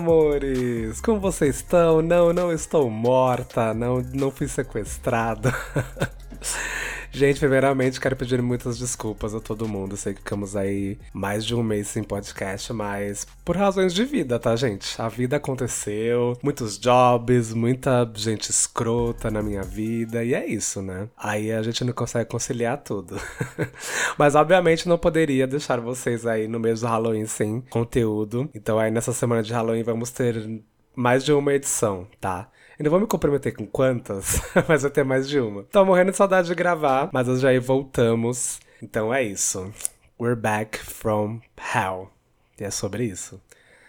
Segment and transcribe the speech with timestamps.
[0.00, 0.98] Amores!
[1.02, 2.00] Como vocês estão?
[2.00, 5.52] Não, não estou morta, não, não fui sequestrado.
[7.20, 9.94] Gente, primeiramente quero pedir muitas desculpas a todo mundo.
[9.94, 14.38] Sei que ficamos aí mais de um mês sem podcast, mas por razões de vida,
[14.38, 14.98] tá, gente?
[14.98, 21.10] A vida aconteceu, muitos jobs, muita gente escrota na minha vida, e é isso, né?
[21.14, 23.20] Aí a gente não consegue conciliar tudo.
[24.16, 28.48] mas obviamente não poderia deixar vocês aí no mês do Halloween sem conteúdo.
[28.54, 30.62] Então aí nessa semana de Halloween vamos ter
[30.96, 32.48] mais de uma edição, tá?
[32.80, 35.64] Ainda vou me comprometer com quantas, mas vai ter mais de uma.
[35.64, 38.58] Tô morrendo de saudade de gravar, mas já aí voltamos.
[38.82, 39.70] Então é isso.
[40.18, 41.42] We're back from
[41.74, 42.10] hell.
[42.58, 43.38] E é sobre isso.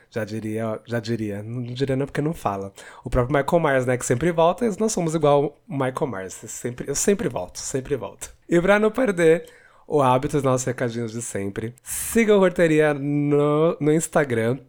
[0.09, 2.73] Já diria, já diria, não diria não porque não fala.
[3.01, 6.33] O próprio Michael Myers, né, que sempre volta, nós somos igual o Michael Myers.
[6.33, 8.29] Sempre, eu sempre volto, sempre volto.
[8.49, 9.47] E pra não perder
[9.87, 14.59] o hábito dos nossos recadinhos de sempre, siga o Horteria no, no Instagram.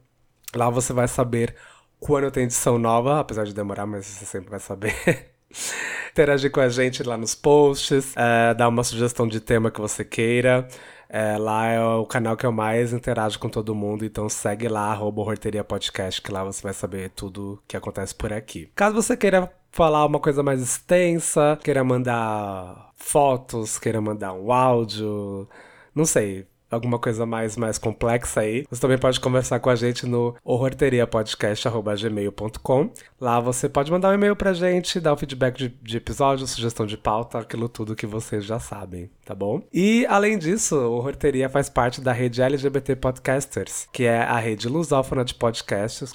[0.55, 1.57] Lá você vai saber
[2.03, 5.31] quando tem edição nova, apesar de demorar, mas você sempre vai saber.
[6.11, 10.05] Interagir com a gente lá nos posts, é, dar uma sugestão de tema que você
[10.05, 10.67] queira.
[11.09, 14.91] É, lá é o canal que eu mais interajo com todo mundo, então segue lá,
[14.91, 15.23] arroba
[15.67, 18.69] Podcast, que lá você vai saber tudo que acontece por aqui.
[18.75, 25.49] Caso você queira falar uma coisa mais extensa, queira mandar fotos, queira mandar um áudio,
[25.95, 30.05] não sei, alguma coisa mais, mais complexa aí, você também pode conversar com a gente
[30.07, 32.91] no horrorteriapodcast.gmail.com.
[33.21, 36.87] Lá você pode mandar um e-mail pra gente, dar um feedback de, de episódio, sugestão
[36.87, 39.63] de pauta, aquilo tudo que vocês já sabem, tá bom?
[39.73, 44.69] E, além disso, o Horteria faz parte da rede LGBT Podcasters, que é a rede
[44.69, 46.13] lusófona de podcasts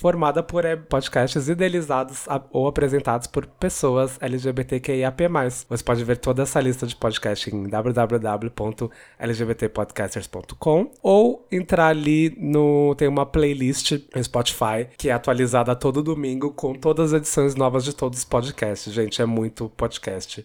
[0.00, 5.28] formada por é, podcasts idealizados ou apresentados por pessoas LGBTQIAP+.
[5.68, 7.68] Você pode ver toda essa lista de podcasts em
[10.00, 12.94] www.lgbtpodcasters.com ou entrar ali no...
[12.96, 17.84] tem uma playlist no Spotify que é atualizada todo domingo com todas as edições novas
[17.84, 18.92] de todos os podcasts.
[18.92, 20.44] Gente, é muito podcast.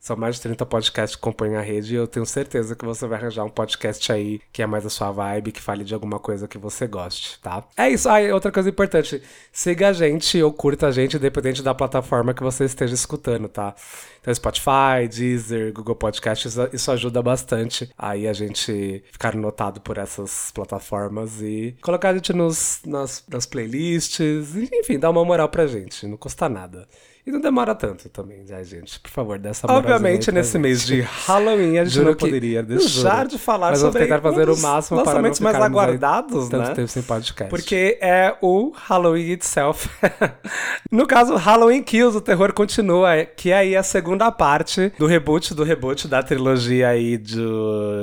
[0.00, 3.06] São mais de 30 podcasts que compõem a rede e eu tenho certeza que você
[3.06, 6.18] vai arranjar um podcast aí que é mais a sua vibe, que fale de alguma
[6.18, 7.62] coisa que você goste, tá?
[7.76, 8.08] É isso.
[8.08, 9.22] aí outra coisa importante.
[9.52, 13.74] Siga a gente ou curta a gente, independente da plataforma que você esteja escutando, tá?
[14.22, 20.50] Então, Spotify, Deezer, Google Podcasts, isso ajuda bastante aí a gente ficar notado por essas
[20.52, 26.06] plataformas e colocar a gente nos, nas, nas playlists, enfim, dar uma moral pra gente,
[26.06, 26.88] não custa nada.
[27.26, 28.98] E não demora tanto também, né, gente?
[28.98, 30.62] Por favor, dessa Obviamente, nesse gente.
[30.62, 34.48] mês de Halloween, a gente Juro não poderia deixar de falar Mas sobre tentar fazer
[34.48, 36.74] um o máximo para não mais aguardados, tanto né?
[36.74, 37.50] tempo sem podcast.
[37.50, 39.90] Porque é o Halloween itself.
[40.90, 45.54] no caso, Halloween Kills, o terror continua, que é aí a segunda parte do reboot
[45.54, 47.36] do reboot da trilogia aí de,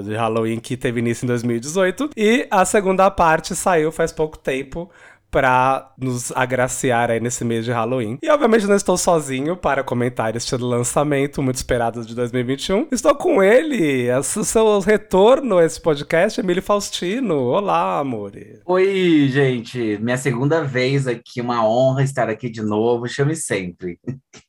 [0.05, 2.11] de Halloween que teve início em 2018.
[2.15, 4.89] E a segunda parte saiu faz pouco tempo
[5.37, 8.17] para nos agraciar aí nesse mês de Halloween.
[8.23, 12.87] E obviamente não estou sozinho para comentar este lançamento muito esperado de 2021.
[12.91, 17.35] Estou com ele, o seu retorno a esse podcast, Emílio Faustino.
[17.35, 18.31] Olá, amor.
[18.65, 19.99] Oi, gente.
[20.01, 23.07] Minha segunda vez aqui, uma honra estar aqui de novo.
[23.07, 23.99] Chame sempre.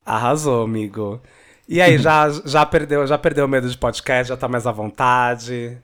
[0.07, 1.21] Arrasou, amigo.
[1.69, 4.31] E aí, já, já, perdeu, já perdeu o medo de podcast?
[4.31, 5.77] Já tá mais à vontade?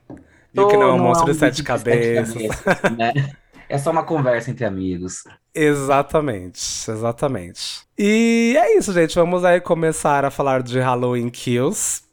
[0.51, 2.33] Viu que não é um monstro de sete cabeças?
[2.33, 3.13] De sete cabeças né?
[3.69, 5.23] É só uma conversa entre amigos.
[5.53, 6.59] Exatamente,
[6.89, 7.81] exatamente.
[7.97, 9.15] E é isso, gente.
[9.15, 12.05] Vamos aí começar a falar de Halloween Kills.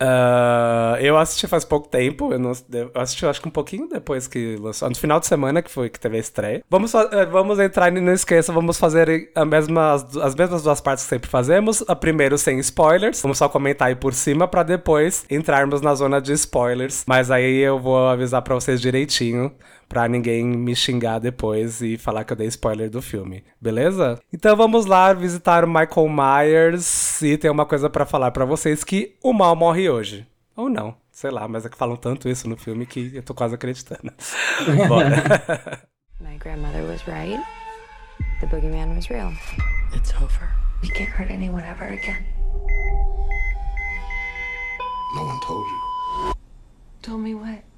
[0.00, 4.26] Uh, eu assisti faz pouco tempo, eu, não, eu, assisti acho que um pouquinho depois
[4.26, 6.64] que lançou, no final de semana que foi que teve a estreia.
[6.70, 10.80] Vamos, eh, vamos entrar e não esqueça, vamos fazer a mesma, as, as mesmas duas
[10.80, 11.84] partes que sempre fazemos.
[11.86, 16.18] A primeiro sem spoilers, vamos só comentar aí por cima para depois entrarmos na zona
[16.18, 17.04] de spoilers.
[17.06, 19.52] Mas aí eu vou avisar para vocês direitinho
[19.90, 24.20] pra ninguém me xingar depois e falar que eu dei spoiler do filme, beleza?
[24.32, 28.84] Então vamos lá visitar o Michael Myers e tem uma coisa para falar para vocês
[28.84, 30.24] que o mal morre hoje.
[30.54, 33.34] Ou não, sei lá, mas é que falam tanto isso no filme que eu tô
[33.34, 34.12] quase acreditando.
[34.86, 35.82] Bora.
[36.22, 37.42] My grandmother was right.
[38.40, 39.32] The boogeyman was real.
[39.96, 40.48] It's over.
[40.84, 42.24] You can't hurt anyone ever again.
[45.16, 46.34] No one told you.
[47.02, 47.69] Told me what?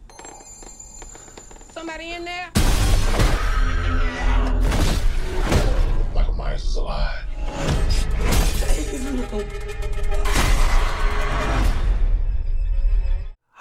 [1.82, 2.48] Somebody in there?
[6.14, 7.24] Michael Myers is alive.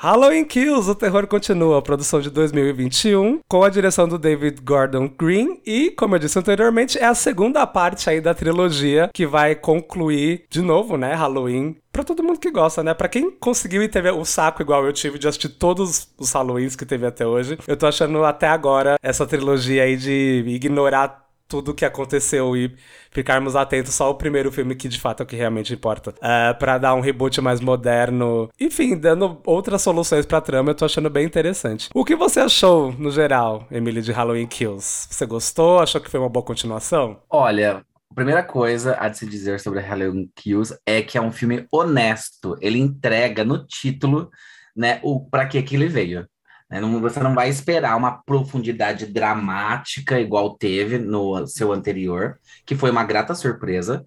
[0.03, 5.62] Halloween Kills, o terror continua, produção de 2021, com a direção do David Gordon Green
[5.63, 10.45] e, como eu disse anteriormente, é a segunda parte aí da trilogia que vai concluir
[10.50, 12.94] de novo, né, Halloween Pra todo mundo que gosta, né?
[12.94, 16.74] Pra quem conseguiu e teve o saco igual eu tive de assistir todos os Halloweens
[16.74, 21.21] que teve até hoje, eu tô achando até agora essa trilogia aí de ignorar
[21.51, 22.74] tudo o que aconteceu e
[23.12, 26.12] ficarmos atentos só ao primeiro filme que de fato é o que realmente importa.
[26.12, 28.50] Uh, para dar um reboot mais moderno.
[28.57, 31.89] Enfim, dando outras soluções pra trama, eu tô achando bem interessante.
[31.94, 35.07] O que você achou, no geral, Emily, de Halloween Kills?
[35.12, 35.80] Você gostou?
[35.80, 37.19] Achou que foi uma boa continuação?
[37.30, 41.68] Olha, a primeira coisa a se dizer sobre Halloween Kills é que é um filme
[41.69, 42.56] honesto.
[42.62, 44.30] Ele entrega no título,
[44.74, 46.25] né, o para que que ele veio.
[46.71, 46.79] Né?
[46.79, 52.89] Não, você não vai esperar uma profundidade dramática igual teve no seu anterior, que foi
[52.89, 54.06] uma grata surpresa,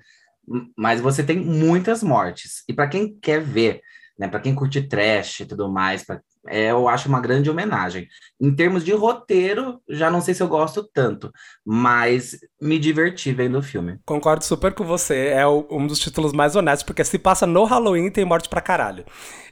[0.76, 2.64] mas você tem muitas mortes.
[2.66, 3.81] E para quem quer ver,
[4.19, 8.08] né, para quem curte trash e tudo mais, pra, é, eu acho uma grande homenagem.
[8.41, 11.32] Em termos de roteiro, já não sei se eu gosto tanto,
[11.64, 13.99] mas me diverti vendo o filme.
[14.05, 15.29] Concordo super com você.
[15.29, 18.61] É o, um dos títulos mais honestos, porque se passa no Halloween tem morte pra
[18.61, 19.05] caralho.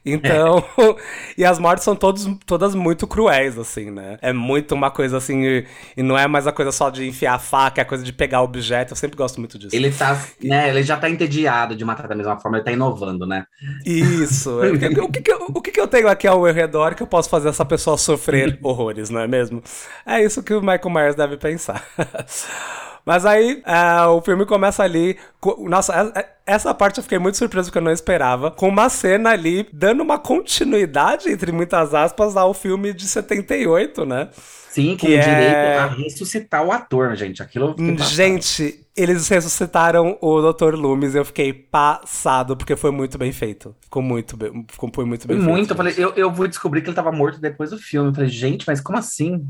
[0.05, 0.97] Então, é.
[1.39, 4.19] e as mortes são todos, todas muito cruéis, assim, né?
[4.21, 5.67] É muito uma coisa assim, e,
[5.97, 8.13] e, não é mais a coisa só de enfiar a faca, é a coisa de
[8.13, 8.93] pegar objeto.
[8.93, 9.75] Eu sempre gosto muito disso.
[9.75, 10.71] Ele tá, né?
[10.71, 13.45] Ele já tá entediado de matar da mesma forma, ele tá inovando, né?
[13.87, 14.61] Isso.
[14.61, 14.79] o,
[15.09, 17.49] que, que, o que, que eu tenho aqui ao meu redor que eu posso fazer
[17.49, 19.63] essa pessoa sofrer horrores, não é mesmo?
[20.05, 21.85] É isso que o Michael Myers deve pensar.
[23.05, 25.19] Mas aí é, o filme começa ali.
[25.59, 28.51] Nossa, é, é, essa parte eu fiquei muito surpreso porque eu não esperava.
[28.51, 34.29] Com uma cena ali dando uma continuidade, entre muitas aspas, ao filme de 78, né?
[34.71, 35.79] Sim, com que direito é...
[35.79, 37.43] a ressuscitar o ator, gente.
[37.43, 37.75] Aquilo.
[37.99, 40.75] Gente, eles ressuscitaram o Dr.
[40.75, 41.15] Loomis.
[41.15, 43.75] Eu fiquei passado, porque foi muito bem feito.
[43.81, 45.57] Ficou muito bem, ficou, foi muito bem muito, feito.
[45.57, 45.71] Muito.
[45.71, 48.11] Eu falei, eu, eu vou descobrir que ele tava morto depois do filme.
[48.11, 49.49] Eu falei, gente, mas como assim?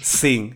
[0.00, 0.54] Sim.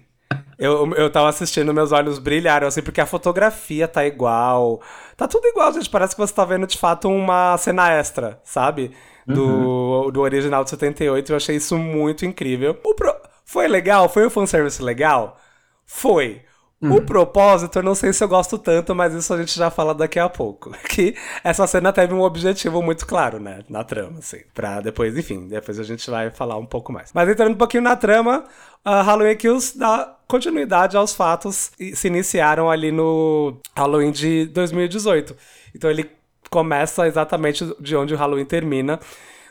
[0.58, 4.80] Eu, eu tava assistindo, meus olhos brilharam, assim, porque a fotografia tá igual.
[5.16, 5.88] Tá tudo igual, gente.
[5.88, 8.90] Parece que você tá vendo, de fato, uma cena extra, sabe?
[9.26, 10.10] Do, uhum.
[10.10, 11.30] do original de 78.
[11.30, 12.78] Eu achei isso muito incrível.
[12.84, 13.14] O pro...
[13.44, 14.08] Foi legal?
[14.08, 15.38] Foi um fanservice legal?
[15.84, 16.42] Foi.
[16.80, 16.94] Hum.
[16.94, 19.94] O propósito, eu não sei se eu gosto tanto, mas isso a gente já fala
[19.94, 20.70] daqui a pouco.
[20.88, 23.60] Que essa cena teve um objetivo muito claro, né?
[23.68, 24.40] Na trama, assim.
[24.52, 27.12] Pra depois, enfim, depois a gente vai falar um pouco mais.
[27.14, 28.44] Mas entrando um pouquinho na trama,
[28.84, 35.34] a Halloween Kills dá continuidade aos fatos que se iniciaram ali no Halloween de 2018.
[35.74, 36.10] Então ele
[36.50, 39.00] começa exatamente de onde o Halloween termina,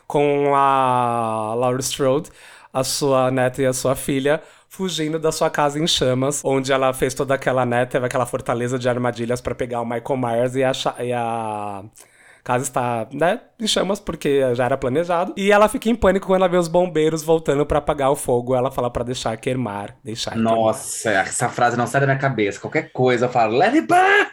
[0.08, 2.30] com a Laura Strode,
[2.72, 4.42] a sua neta e a sua filha
[4.76, 8.78] fugindo da sua casa em chamas, onde ela fez toda aquela, né, teve aquela fortaleza
[8.78, 11.84] de armadilhas para pegar o Michael Myers e a, e a
[12.44, 15.34] casa está, né, em chamas porque já era planejado.
[15.38, 18.54] E ela fica em pânico quando ela vê os bombeiros voltando para apagar o fogo.
[18.54, 21.28] Ela fala para deixar queimar, deixar Nossa, queimar.
[21.28, 22.60] essa frase não sai da minha cabeça.
[22.60, 24.28] Qualquer coisa eu falo, let it burn!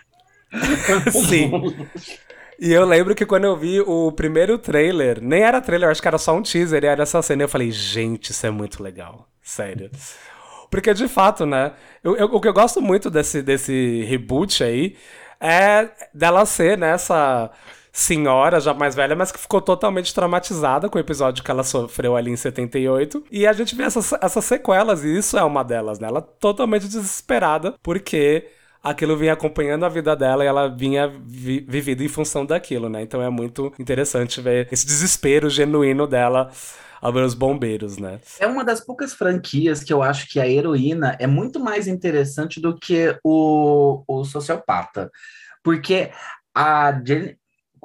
[1.11, 1.51] Sim.
[2.59, 6.09] E eu lembro que quando eu vi o primeiro trailer, nem era trailer, acho que
[6.09, 9.27] era só um teaser, e era essa cena, eu falei, gente, isso é muito legal.
[9.43, 9.91] Sério.
[10.73, 11.73] Porque, de fato, né?
[12.03, 14.97] Eu, eu, o que eu gosto muito desse, desse reboot aí
[15.39, 17.51] é dela ser, né, essa
[17.93, 22.17] senhora já mais velha, mas que ficou totalmente traumatizada com o episódio que ela sofreu
[22.17, 23.23] ali em 78.
[23.31, 26.09] E a gente vê essas, essas sequelas, e isso é uma delas, né?
[26.09, 28.49] Ela totalmente desesperada, porque
[28.83, 33.03] aquilo vinha acompanhando a vida dela e ela vinha vi vivida em função daquilo, né?
[33.03, 36.51] Então é muito interessante ver esse desespero genuíno dela
[37.11, 38.21] ver os bombeiros, né?
[38.39, 42.61] É uma das poucas franquias que eu acho que a heroína é muito mais interessante
[42.61, 45.11] do que o, o sociopata.
[45.63, 46.13] Porque
[46.55, 46.93] a,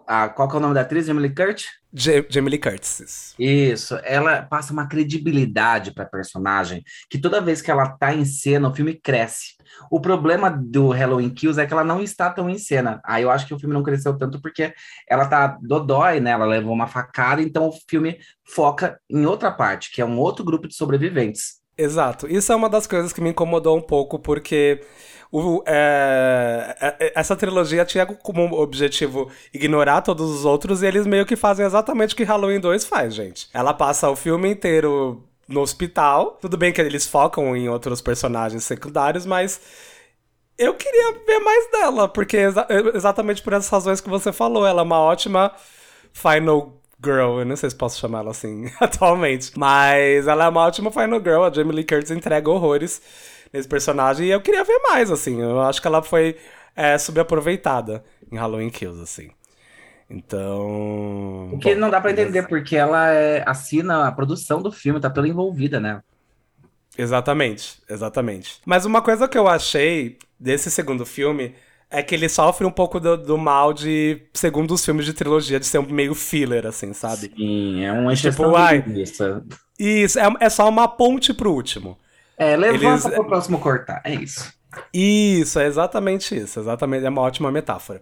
[0.07, 1.05] a qual que é o nome da atriz?
[1.05, 1.67] Jamie Lee Curtis?
[1.93, 3.35] Jamie Lee Curtis.
[3.37, 8.69] Isso, ela passa uma credibilidade para personagem que toda vez que ela tá em cena,
[8.69, 9.55] o filme cresce.
[9.91, 13.01] O problema do Halloween Kills é que ela não está tão em cena.
[13.03, 14.73] Aí eu acho que o filme não cresceu tanto porque
[15.09, 16.31] ela tá dodói, né?
[16.31, 20.45] Ela levou uma facada, então o filme foca em outra parte, que é um outro
[20.45, 21.57] grupo de sobreviventes.
[21.77, 22.27] Exato.
[22.27, 24.81] Isso é uma das coisas que me incomodou um pouco, porque
[25.31, 31.05] o, é, é, é, essa trilogia tinha como objetivo ignorar todos os outros e eles
[31.05, 33.49] meio que fazem exatamente o que Halloween 2 faz, gente.
[33.53, 36.37] Ela passa o filme inteiro no hospital.
[36.41, 39.61] Tudo bem que eles focam em outros personagens secundários, mas
[40.57, 42.65] eu queria ver mais dela, porque exa
[42.95, 45.51] exatamente por essas razões que você falou, ela é uma ótima
[46.11, 50.65] final girl, eu não sei se posso chamar ela assim atualmente, mas ela é uma
[50.65, 53.01] ótima final girl, a Jamie Lee Curtis entrega horrores
[53.51, 54.27] nesse personagem.
[54.27, 55.41] E eu queria ver mais, assim.
[55.41, 56.37] Eu acho que ela foi
[56.75, 59.29] é, subaproveitada em Halloween Kills, assim.
[60.09, 61.57] Então.
[61.61, 65.27] Que não dá para entender, porque ela é, assina a produção do filme, tá toda
[65.27, 66.01] envolvida, né?
[66.97, 68.59] Exatamente, exatamente.
[68.65, 71.53] Mas uma coisa que eu achei desse segundo filme
[71.89, 75.59] é que ele sofre um pouco do, do, mal de, segundo os filmes de trilogia,
[75.59, 77.31] de ser um meio filler, assim, sabe?
[77.35, 78.83] Sim, é um tipo, ai,
[79.79, 81.97] Isso, é, é só uma ponte pro último.
[82.37, 83.15] É, levanta Eles...
[83.15, 84.55] pro próximo cortar, é isso.
[84.93, 86.59] Isso, é exatamente isso.
[86.59, 88.01] Exatamente, é uma ótima metáfora.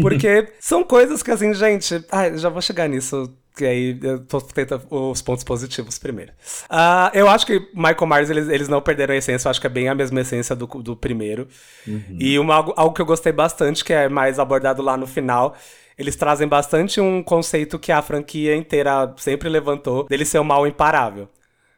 [0.00, 2.04] Porque são coisas que, assim, gente.
[2.12, 4.42] Ai, já vou chegar nisso, que aí eu tô
[4.90, 6.32] os pontos positivos primeiro.
[6.70, 9.66] Uh, eu acho que Michael Myers, eles, eles não perderam a essência, eu acho que
[9.66, 11.48] é bem a mesma essência do, do primeiro.
[11.86, 12.16] Uhum.
[12.18, 15.56] E uma, algo que eu gostei bastante, que é mais abordado lá no final,
[15.98, 20.66] eles trazem bastante um conceito que a franquia inteira sempre levantou, dele ser o mal
[20.66, 21.28] imparável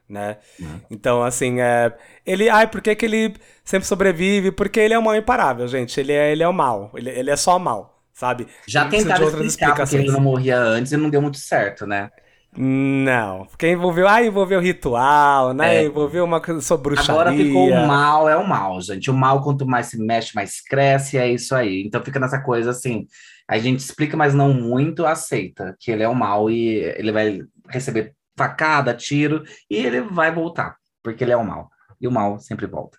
[0.08, 0.38] né?
[0.60, 0.80] Uhum.
[0.90, 1.92] Então, assim, é,
[2.26, 2.48] ele.
[2.48, 4.50] Ai, por que, que ele sempre sobrevive?
[4.52, 5.98] Porque ele é um mal imparável, gente.
[5.98, 6.90] Ele é, ele é o mal.
[6.94, 8.46] Ele, ele é só mal, sabe?
[8.66, 12.10] Já tentaram explicar porque ele não morria antes e não deu muito certo, né?
[12.56, 15.78] Não, porque envolveu, ah, envolveu ritual, né?
[15.78, 15.84] É.
[15.84, 17.12] Envolveu uma coisa sobre bruxaria.
[17.20, 19.10] Agora ficou o mal, é o mal, gente.
[19.10, 21.82] O mal, quanto mais se mexe, mais cresce, é isso aí.
[21.84, 23.08] Então fica nessa coisa assim,
[23.48, 27.40] a gente explica, mas não muito, aceita que ele é o mal e ele vai
[27.68, 31.68] receber facada, tiro, e ele vai voltar, porque ele é o mal.
[32.00, 32.98] E o mal sempre volta.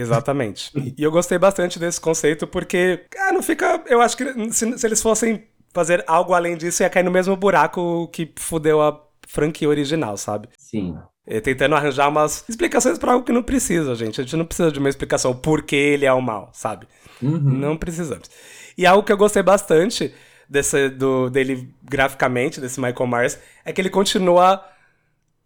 [0.00, 0.70] Exatamente.
[0.96, 3.82] e eu gostei bastante desse conceito, porque, cara, não fica.
[3.86, 7.36] Eu acho que se, se eles fossem fazer algo além disso, ia cair no mesmo
[7.36, 10.48] buraco que fudeu a franquia original, sabe?
[10.56, 10.96] Sim.
[11.26, 14.20] E tentando arranjar umas explicações para algo que não precisa, gente.
[14.20, 16.86] A gente não precisa de uma explicação por que ele é o mal, sabe?
[17.22, 17.38] Uhum.
[17.38, 18.30] Não precisamos.
[18.76, 20.14] E algo que eu gostei bastante
[20.48, 24.64] desse, do, dele graficamente, desse Michael Myers, é que ele continua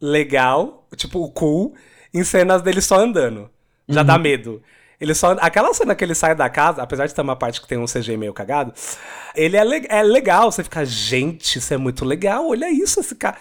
[0.01, 1.75] legal, tipo, cool,
[2.15, 3.51] em cenas dele só andando.
[3.93, 4.07] Já uhum.
[4.07, 4.63] dá medo.
[5.01, 5.33] Ele só.
[5.41, 7.87] Aquela cena que ele sai da casa, apesar de ter uma parte que tem um
[7.87, 8.73] CG meio cagado,
[9.35, 10.51] ele é, le é legal.
[10.51, 12.49] Você fica, gente, isso é muito legal.
[12.49, 13.37] Olha isso, esse cara.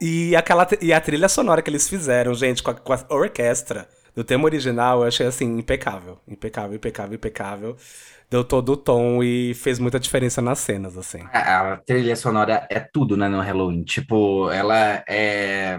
[0.00, 3.86] E, aquela, e a trilha sonora que eles fizeram, gente, com a, com a orquestra
[4.14, 6.18] do tema original, eu achei assim, impecável.
[6.26, 7.76] Impecável, impecável, impecável
[8.30, 11.20] deu todo o tom e fez muita diferença nas cenas, assim.
[11.32, 13.84] A, a trilha sonora é tudo, né, no Halloween.
[13.84, 15.78] Tipo, ela é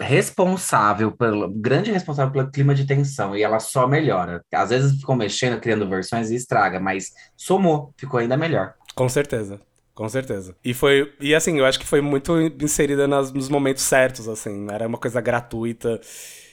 [0.00, 4.42] responsável pelo grande responsável pelo clima de tensão e ela só melhora.
[4.52, 8.74] Às vezes ficam mexendo, criando versões e estraga, mas somou, ficou ainda melhor.
[8.94, 9.60] Com certeza.
[9.94, 10.54] Com certeza.
[10.64, 11.12] E foi.
[11.20, 14.64] E assim, eu acho que foi muito inserida nos momentos certos, assim.
[14.64, 16.00] Não era uma coisa gratuita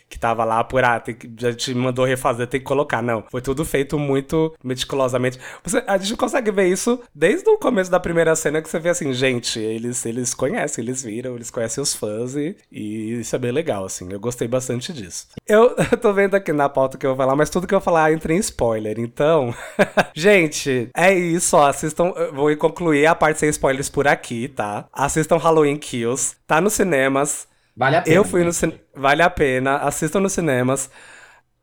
[0.09, 3.01] que tava lá por, ah, tem que, já te mandou refazer, tem que colocar.
[3.01, 5.39] Não, foi tudo feito muito meticulosamente.
[5.63, 8.89] Você, a gente consegue ver isso desde o começo da primeira cena, que você vê
[8.89, 13.39] assim, gente, eles, eles conhecem, eles viram, eles conhecem os fãs e, e isso é
[13.39, 14.07] bem legal, assim.
[14.12, 15.27] Eu gostei bastante disso.
[15.47, 17.81] Eu, eu tô vendo aqui na pauta que eu vou falar, mas tudo que eu
[17.81, 19.53] falar entra em spoiler, então...
[20.13, 22.13] gente, é isso, ó, assistam...
[22.33, 24.85] Vou concluir a parte sem spoilers por aqui, tá?
[24.93, 27.47] Assistam Halloween Kills, tá nos cinemas...
[27.75, 28.15] Vale a pena.
[28.15, 28.79] Eu fui no cinema.
[28.96, 29.77] Vale a pena.
[29.77, 30.89] Assistam nos cinemas.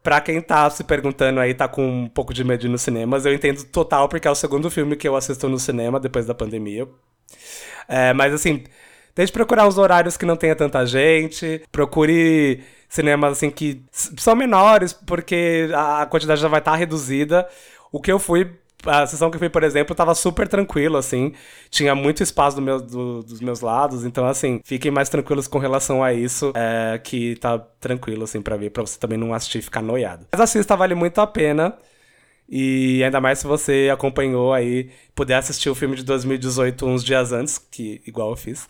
[0.03, 3.33] Pra quem tá se perguntando aí, tá com um pouco de medo nos cinemas, eu
[3.33, 6.89] entendo total, porque é o segundo filme que eu assisto no cinema depois da pandemia.
[7.87, 8.65] É, mas assim,
[9.15, 11.63] tente procurar os horários que não tenha tanta gente.
[11.71, 17.49] Procure cinemas assim que são menores, porque a quantidade já vai estar tá reduzida.
[17.93, 18.51] O que eu fui
[18.87, 21.33] a sessão que eu fui, por exemplo, tava super tranquilo, assim.
[21.71, 24.05] Tinha muito espaço do meu, do, dos meus lados.
[24.05, 26.53] Então, assim, fiquem mais tranquilos com relação a isso.
[26.55, 30.27] É, que tá tranquilo, assim, pra ver, pra você também não assistir e ficar noiado.
[30.33, 31.77] Mas assista, vale muito a pena.
[32.49, 37.33] E ainda mais se você acompanhou aí, puder assistir o filme de 2018 uns dias
[37.33, 38.69] antes, que igual eu fiz.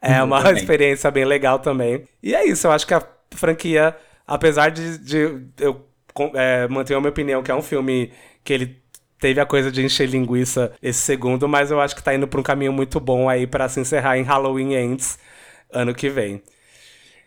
[0.00, 0.52] É uhum, uma também.
[0.52, 2.06] experiência bem legal também.
[2.22, 3.96] E é isso, eu acho que a franquia,
[4.26, 5.84] apesar de, de eu
[6.34, 8.12] é, manter a minha opinião que é um filme
[8.44, 8.80] que ele
[9.18, 12.40] teve a coisa de encher linguiça esse segundo, mas eu acho que tá indo pra
[12.40, 15.18] um caminho muito bom aí para se encerrar em Halloween Ends
[15.72, 16.42] ano que vem.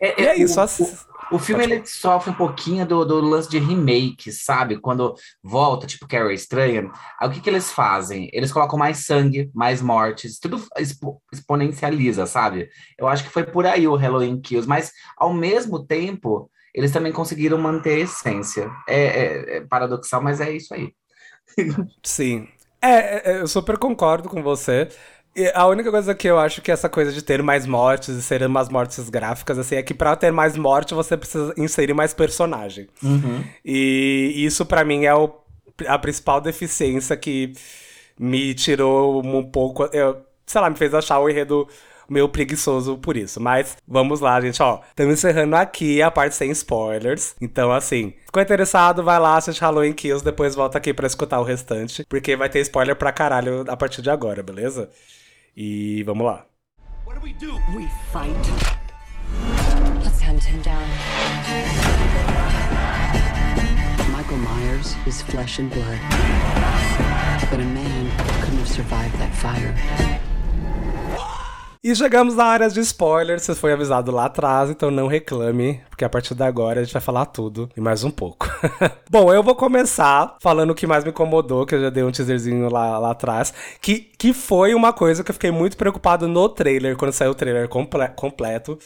[0.00, 0.58] É, e é, isso.
[0.60, 4.80] O, o, o filme ele sofre um pouquinho do, do, lance de remake, sabe?
[4.80, 8.30] Quando volta, tipo Carrie Estranha, aí o que, que eles fazem?
[8.32, 12.70] Eles colocam mais sangue, mais mortes, tudo expo, exponencializa, sabe?
[12.98, 17.12] Eu acho que foi por aí o Halloween Kills, mas ao mesmo tempo eles também
[17.12, 18.70] conseguiram manter a essência.
[18.88, 20.94] É, é, é paradoxal, mas é isso aí.
[22.02, 22.48] Sim.
[22.82, 24.88] É, é, eu super concordo com você.
[25.34, 28.22] E a única coisa que eu acho que essa coisa de ter mais mortes e
[28.22, 32.12] serem umas mortes gráficas, assim, é que pra ter mais morte você precisa inserir mais
[32.12, 32.88] personagem.
[33.02, 33.44] Uhum.
[33.64, 35.32] E isso para mim é o,
[35.86, 37.52] a principal deficiência que
[38.18, 39.84] me tirou um pouco.
[39.92, 41.68] Eu, sei lá, me fez achar o enredo
[42.10, 43.40] meio preguiçoso por isso.
[43.40, 44.80] Mas vamos lá, gente, ó.
[44.88, 47.36] Estamos encerrando aqui a parte sem spoilers.
[47.40, 51.44] Então, assim, ficou interessado, vai lá, assiste Halloween Kills, depois volta aqui para escutar o
[51.44, 52.04] restante.
[52.08, 54.90] Porque vai ter spoiler pra caralho a partir de agora, beleza?
[55.56, 56.44] E vamos lá.
[57.06, 57.54] What do we do?
[57.76, 58.34] We fight.
[60.02, 60.84] Let's hunt him down.
[64.16, 65.98] Michael Myers is flesh and blood.
[67.50, 68.10] But a man
[68.42, 70.29] couldn't have survived that fire.
[71.82, 76.04] E chegamos na área de spoilers, você foi avisado lá atrás, então não reclame, porque
[76.04, 78.46] a partir de agora a gente vai falar tudo e mais um pouco.
[79.08, 82.12] Bom, eu vou começar falando o que mais me incomodou, que eu já dei um
[82.12, 86.50] teaserzinho lá, lá atrás, que, que foi uma coisa que eu fiquei muito preocupado no
[86.50, 88.78] trailer, quando saiu o trailer comple completo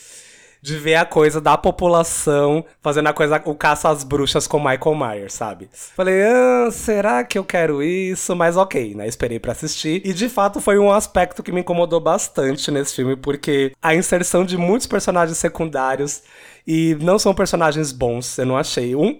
[0.64, 4.94] de ver a coisa da população fazendo a coisa, o caça às bruxas com Michael
[4.97, 5.68] Myers, sabe?
[5.94, 8.35] Falei, ah, será que eu quero isso?
[8.35, 9.06] Mas ok, né?
[9.06, 10.00] Esperei para assistir.
[10.02, 14.42] E de fato foi um aspecto que me incomodou bastante nesse filme, porque a inserção
[14.42, 16.23] de muitos personagens secundários
[16.66, 18.94] e não são personagens bons, eu não achei.
[18.94, 19.18] Um,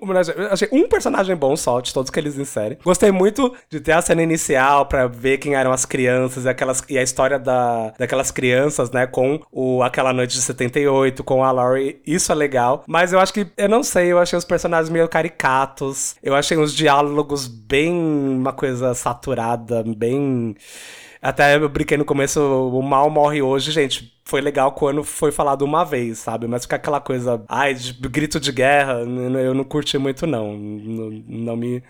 [0.51, 2.79] achei um personagem bom só, de todos que eles inserem.
[2.83, 6.83] Gostei muito de ter a cena inicial para ver quem eram as crianças e, aquelas,
[6.89, 9.07] e a história da, daquelas crianças, né?
[9.07, 12.01] Com o Aquela Noite de 78, com a Laurie.
[12.07, 12.83] Isso é legal.
[12.87, 16.17] Mas eu acho que, eu não sei, eu achei os personagens meio caricatos.
[16.23, 20.57] Eu achei os diálogos bem uma coisa saturada, bem.
[21.21, 25.63] Até eu brinquei no começo, o mal morre hoje, gente foi legal quando foi falado
[25.63, 26.47] uma vez, sabe?
[26.47, 30.57] Mas fica aquela coisa, ai, de grito de guerra, eu não curti muito, não.
[30.57, 31.83] Não, não me.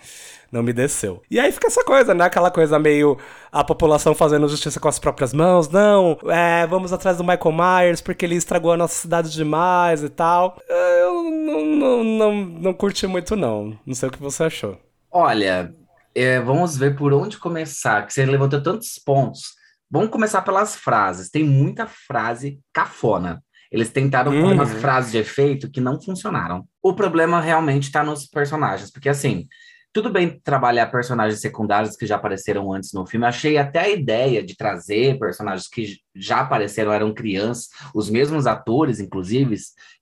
[0.53, 1.21] Não me desceu.
[1.29, 2.27] E aí fica essa coisa, né?
[2.27, 3.19] Aquela coisa meio
[3.51, 5.69] a população fazendo justiça com as próprias mãos.
[5.69, 10.09] Não, é, vamos atrás do Michael Myers porque ele estragou a nossa cidade demais e
[10.09, 10.57] tal.
[10.69, 13.77] Eu não, não, não, não curti muito, não.
[13.85, 14.79] Não sei o que você achou.
[15.11, 15.75] Olha,
[16.15, 19.55] é, vamos ver por onde começar, que você levantou tantos pontos.
[19.91, 21.31] Vamos começar pelas frases.
[21.31, 23.43] Tem muita frase cafona.
[23.71, 24.53] Eles tentaram uhum.
[24.53, 26.65] umas frases de efeito que não funcionaram.
[26.83, 29.49] O problema realmente está nos personagens, porque assim,
[29.95, 33.27] tudo bem trabalhar personagens secundários que já apareceram antes no filme.
[33.27, 38.99] Achei até a ideia de trazer personagens que já apareceram, eram crianças, os mesmos atores,
[38.99, 39.55] inclusive,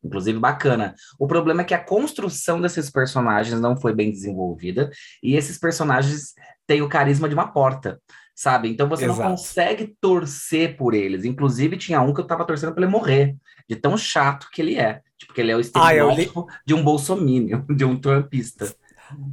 [0.02, 0.94] inclusive bacana.
[1.18, 4.90] O problema é que a construção desses personagens não foi bem desenvolvida
[5.22, 6.32] e esses personagens
[6.66, 8.00] têm o carisma de uma porta
[8.42, 8.68] sabe?
[8.68, 9.20] Então você Exato.
[9.20, 11.24] não consegue torcer por eles.
[11.24, 13.36] Inclusive, tinha um que eu tava torcendo para ele morrer,
[13.68, 15.00] de tão chato que ele é.
[15.16, 16.58] Tipo, que ele é o estereótipo ah, li...
[16.66, 18.74] de um bolsominion, de um trumpista.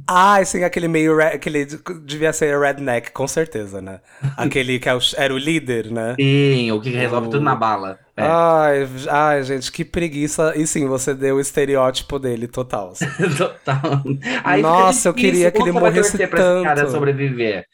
[0.06, 1.20] Ah, sim, aquele meio.
[1.20, 1.64] Aquele
[2.04, 4.00] devia ser redneck, com certeza, né?
[4.36, 6.14] Aquele que é era o líder, né?
[6.20, 7.30] Sim, o que resolve o...
[7.30, 7.98] tudo na bala.
[8.14, 8.22] É.
[8.22, 10.52] Ai, ai, gente, que preguiça.
[10.54, 12.90] E sim, você deu o estereótipo dele total.
[12.90, 13.06] Assim.
[13.36, 14.04] total.
[14.44, 16.30] Aí Nossa, eu queria que ele morresse tanto.
[16.30, 17.66] Pra esse cara sobreviver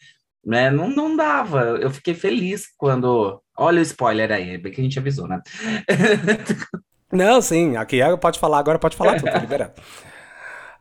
[0.46, 0.70] né?
[0.70, 1.78] Não, não dava.
[1.80, 3.42] Eu fiquei feliz quando.
[3.58, 5.40] Olha o spoiler aí, é bem que a gente avisou, né?
[7.12, 9.72] não, sim, aqui é, pode falar, agora pode falar tudo, tá liberado.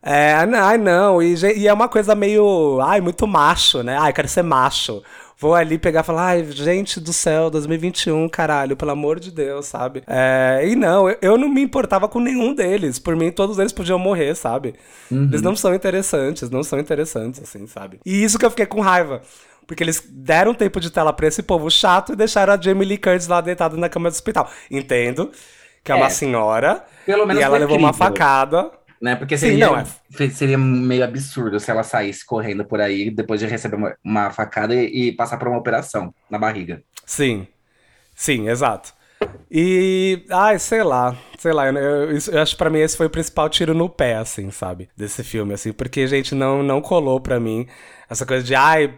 [0.07, 3.97] É, ai não, e, e, é uma coisa meio, ai, muito macho, né?
[3.97, 5.01] Ai, quero ser macho.
[5.37, 9.65] Vou ali pegar e falar, ai, gente do céu, 2021, caralho, pelo amor de Deus,
[9.65, 10.03] sabe?
[10.07, 12.99] É, e não, eu, eu, não me importava com nenhum deles.
[12.99, 14.75] Por mim, todos eles podiam morrer, sabe?
[15.11, 15.23] Uhum.
[15.23, 17.99] Eles não são interessantes, não são interessantes, assim, sabe?
[18.05, 19.21] E isso que eu fiquei com raiva.
[19.67, 22.97] Porque eles deram tempo de tela pra esse povo chato e deixaram a Jamie Lee
[22.97, 24.49] Curtis lá deitada na cama do hospital.
[24.69, 25.31] Entendo
[25.83, 28.71] que é, é uma senhora Pelo menos e ela levou uma facada.
[29.01, 29.15] Né?
[29.15, 30.29] Porque seria, Sim, não, é...
[30.29, 34.73] seria meio absurdo se ela saísse correndo por aí depois de receber uma, uma facada
[34.73, 36.81] e, e, passar por uma operação na barriga.
[37.05, 37.45] Sim,
[38.15, 38.93] sim, exato.
[39.51, 43.05] E, ai, sei lá, sei lá, eu, eu, eu acho que pra mim esse foi
[43.05, 44.89] o principal tiro no pé, assim, sabe?
[44.95, 47.67] Desse filme, assim, porque, gente, não, não colou pra mim
[48.09, 48.93] essa coisa de, ai,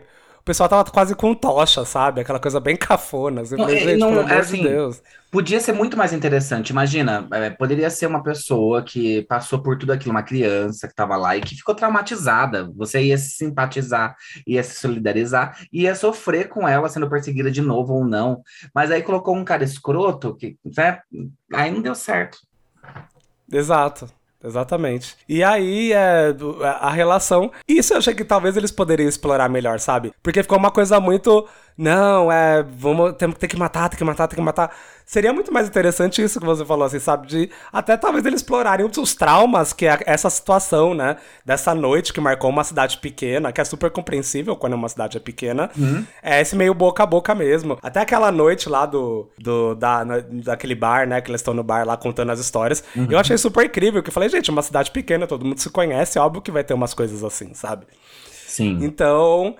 [0.47, 2.21] pessoal tava quase com tocha, sabe?
[2.21, 3.41] Aquela coisa bem cafona.
[3.41, 5.01] Assim, não, gente, não, pelo amor assim, de Deus.
[5.29, 6.69] Podia ser muito mais interessante.
[6.69, 11.17] Imagina, é, poderia ser uma pessoa que passou por tudo aquilo, uma criança que tava
[11.17, 12.71] lá e que ficou traumatizada.
[12.77, 14.15] Você ia se simpatizar,
[14.47, 18.41] ia se solidarizar, ia sofrer com ela sendo perseguida de novo ou não.
[18.73, 21.01] Mas aí colocou um cara escroto que, né?
[21.53, 22.37] Aí não deu certo.
[23.51, 24.09] Exato.
[24.43, 25.15] Exatamente.
[25.27, 27.51] E aí, é, a relação.
[27.67, 30.13] Isso eu achei que talvez eles poderiam explorar melhor, sabe?
[30.21, 31.47] Porque ficou uma coisa muito.
[31.77, 32.63] Não, é.
[32.63, 33.13] Vamos.
[33.13, 34.75] Temos que ter que matar, ter que matar, ter que matar.
[35.05, 37.27] Seria muito mais interessante isso que você falou, assim, sabe?
[37.27, 41.17] De até talvez eles explorarem os traumas que é essa situação, né?
[41.45, 45.19] Dessa noite que marcou uma cidade pequena, que é super compreensível quando uma cidade é
[45.19, 45.69] pequena.
[45.77, 46.05] Uhum.
[46.21, 47.77] É esse meio boca a boca mesmo.
[47.81, 51.21] Até aquela noite lá do, do da, daquele bar, né?
[51.21, 52.83] Que eles estão no bar lá contando as histórias.
[52.95, 53.07] Uhum.
[53.09, 56.17] Eu achei super incrível, que eu falei, gente, uma cidade pequena, todo mundo se conhece,
[56.17, 57.85] óbvio que vai ter umas coisas assim, sabe?
[58.47, 58.79] Sim.
[58.81, 59.55] Então,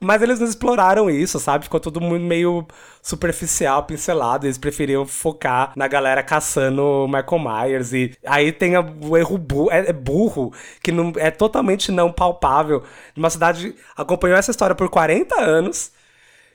[0.00, 1.64] mas eles não exploraram isso, sabe?
[1.64, 2.66] Ficou todo mundo meio
[3.02, 4.46] superficial, pincelado.
[4.46, 7.92] Eles preferiam focar na galera caçando Michael Myers.
[7.92, 12.82] E aí tem o erro burro, é, é, burro, que não, é totalmente não palpável.
[13.14, 15.92] Uma cidade acompanhou essa história por 40 anos,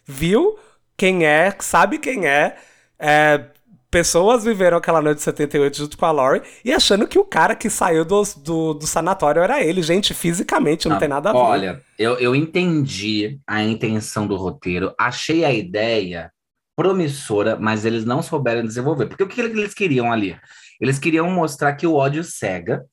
[0.06, 0.58] viu
[0.98, 2.56] quem é, sabe quem é,
[2.98, 3.46] é
[3.96, 7.56] pessoas viveram aquela noite de 78 junto com a Laurie e achando que o cara
[7.56, 9.82] que saiu do, do, do sanatório era ele.
[9.82, 11.40] Gente, fisicamente não, tem nada a ver.
[11.40, 16.30] Olha, eu, eu entendi a intenção do roteiro, achei a ideia
[16.76, 19.06] promissora, mas eles não souberam desenvolver.
[19.06, 20.36] Porque o que eles queriam ali?
[20.82, 22.84] Eles queriam mostrar que o ódio cega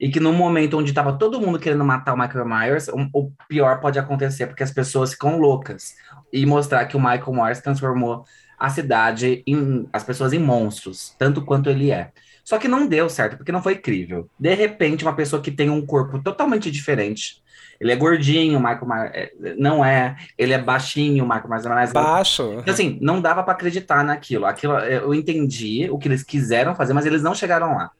[0.00, 3.30] e que no momento onde estava todo mundo querendo matar o Michael Myers, o, o,
[3.46, 5.92] pior pode acontecer porque as pessoas ficam loucas.
[6.32, 8.24] E mostrar que o Michael Myers transformou
[8.58, 12.10] a cidade em as pessoas em monstros, tanto quanto ele é.
[12.44, 14.30] Só que não deu certo, porque não foi incrível.
[14.38, 17.42] De repente, uma pessoa que tem um corpo totalmente diferente.
[17.80, 20.16] Ele é gordinho, o Michael Myers é, não é.
[20.38, 22.56] Ele é baixinho, o Michael Myers é mais baixo.
[22.58, 24.46] Então, assim, não dava para acreditar naquilo.
[24.46, 27.90] Aquilo eu entendi o que eles quiseram fazer, mas eles não chegaram lá.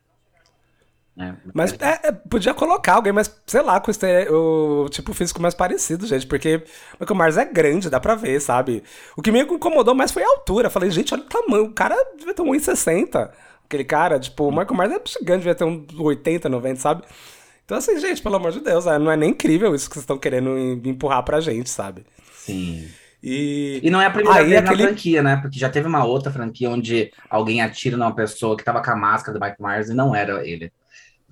[1.19, 3.91] É, mas é, é, podia colocar alguém mais, sei lá, com
[4.31, 8.39] o tipo físico mais parecido, gente, porque o Michael Myers é grande, dá pra ver,
[8.39, 8.83] sabe?
[9.17, 10.69] O que me incomodou mais foi a altura.
[10.69, 13.31] Falei, gente, olha o tamanho, o cara devia ter 1,60.
[13.65, 17.03] Aquele cara, tipo, o Michael Myers é gigante, devia ter uns 80, 90, sabe?
[17.65, 20.03] Então, assim, gente, pelo amor de Deus, é, não é nem incrível isso que vocês
[20.03, 22.05] estão querendo empurrar pra gente, sabe?
[22.33, 22.87] Sim.
[23.23, 23.81] E...
[23.83, 24.83] e não é a primeira Aí, vez aquele...
[24.83, 25.37] na franquia, né?
[25.37, 28.95] Porque já teve uma outra franquia onde alguém atira numa pessoa que tava com a
[28.97, 30.71] máscara do Michael Myers e não era ele.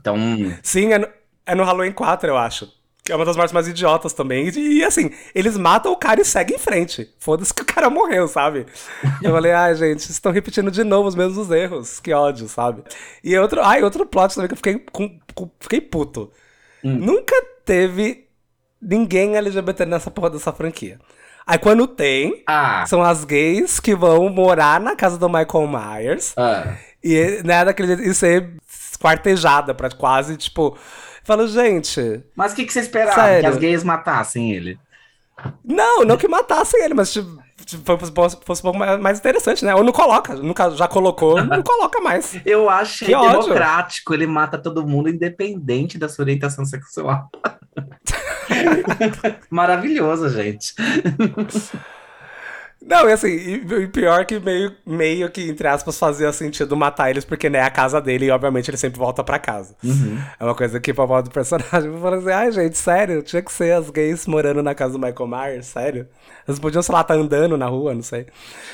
[0.05, 0.19] Então.
[0.63, 1.09] Sim, é no,
[1.47, 2.71] é no Halloween 4, eu acho.
[3.03, 4.49] Que é uma das mortes mais idiotas também.
[4.49, 7.11] E, e assim, eles matam o cara e seguem em frente.
[7.19, 8.67] Foda-se que o cara morreu, sabe?
[9.23, 12.01] eu falei, ai, gente, vocês estão repetindo de novo os mesmos erros.
[12.01, 12.83] Que ódio, sabe?
[13.23, 13.63] E outro.
[13.63, 16.31] Ai, outro plot também que eu fiquei, com, com, fiquei puto.
[16.83, 16.97] Hum.
[16.97, 18.27] Nunca teve
[18.81, 20.99] ninguém LGBT nessa porra dessa franquia.
[21.47, 22.85] Aí quando tem, ah.
[22.87, 26.35] são as gays que vão morar na casa do Michael Myers.
[26.37, 26.75] Ah.
[27.03, 28.55] E, né, daquele, e ser
[28.95, 30.77] esquartejada pra quase, tipo.
[31.23, 32.23] Falo, gente.
[32.35, 33.15] Mas o que, que você esperava?
[33.15, 33.41] Sério?
[33.41, 34.79] Que as gays matassem ele?
[35.65, 37.35] Não, não que matassem ele, mas tipo,
[38.13, 39.75] fosse, fosse um pouco mais interessante, né?
[39.75, 42.39] Ou não coloca, nunca já colocou, não coloca mais.
[42.45, 47.29] Eu acho que democrático, ele mata todo mundo independente da sua orientação sexual.
[49.51, 50.75] Maravilhoso, gente.
[52.87, 57.25] Não, e assim, e, pior que meio, meio que, entre aspas, fazia sentido matar eles,
[57.25, 59.75] porque, né, é a casa dele e, obviamente, ele sempre volta pra casa.
[59.83, 60.19] Uhum.
[60.39, 63.41] É uma coisa que, pra volta do personagem, eu falo assim, ai, gente, sério, tinha
[63.41, 66.07] que ser as gays morando na casa do Michael Myers, sério?
[66.47, 68.27] Eles podiam, sei lá, estar tá andando na rua, não sei.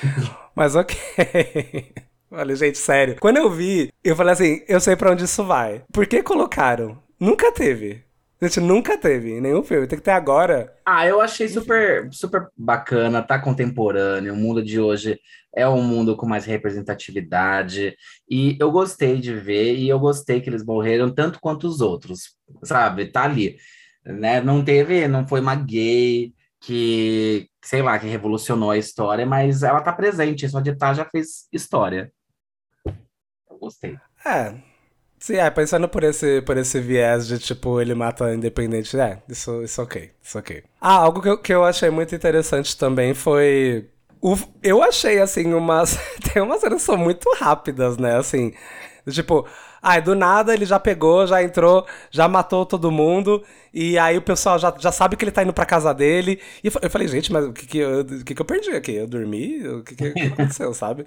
[0.56, 0.96] Mas ok.
[2.28, 3.16] Falei, gente, sério.
[3.20, 5.82] Quando eu vi, eu falei assim, eu sei pra onde isso vai.
[5.92, 6.96] Por que colocaram?
[7.18, 8.04] Nunca teve.
[8.40, 10.74] A gente nunca teve em nenhum filme, tem que ter agora.
[10.86, 14.32] Ah, eu achei super, super bacana, tá contemporâneo.
[14.32, 15.20] O mundo de hoje
[15.54, 17.94] é um mundo com mais representatividade.
[18.28, 22.34] E eu gostei de ver, e eu gostei que eles morreram tanto quanto os outros,
[22.62, 23.06] sabe?
[23.12, 23.58] Tá ali.
[24.06, 24.40] Né?
[24.40, 29.82] Não teve, não foi uma gay que, sei lá, que revolucionou a história, mas ela
[29.82, 32.10] tá presente, só de estar já fez história.
[32.86, 33.98] Eu gostei.
[34.24, 34.54] É,
[35.20, 39.62] Sim, é, pensando por esse, por esse viés de, tipo, ele mata independente, é, isso,
[39.62, 40.64] isso ok, isso ok.
[40.80, 43.86] Ah, algo que eu, que eu achei muito interessante também foi...
[44.18, 45.98] O, eu achei, assim, umas...
[46.32, 48.54] tem umas cenas que são muito rápidas, né, assim...
[49.10, 49.46] Tipo,
[49.82, 54.22] ai, do nada ele já pegou, já entrou, já matou todo mundo, e aí o
[54.22, 56.40] pessoal já, já sabe que ele tá indo pra casa dele.
[56.62, 58.94] E eu falei, gente, mas o que que eu, que que eu perdi aqui?
[58.94, 59.66] Eu dormi?
[59.66, 61.06] O que que, que aconteceu, sabe?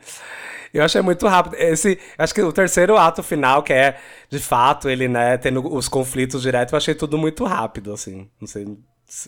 [0.74, 1.56] Eu achei muito rápido.
[1.56, 3.98] Esse, acho que o terceiro ato final, que é,
[4.30, 8.30] de fato, ele, né, tendo os conflitos direto, eu achei tudo muito rápido, assim.
[8.40, 8.66] Não sei,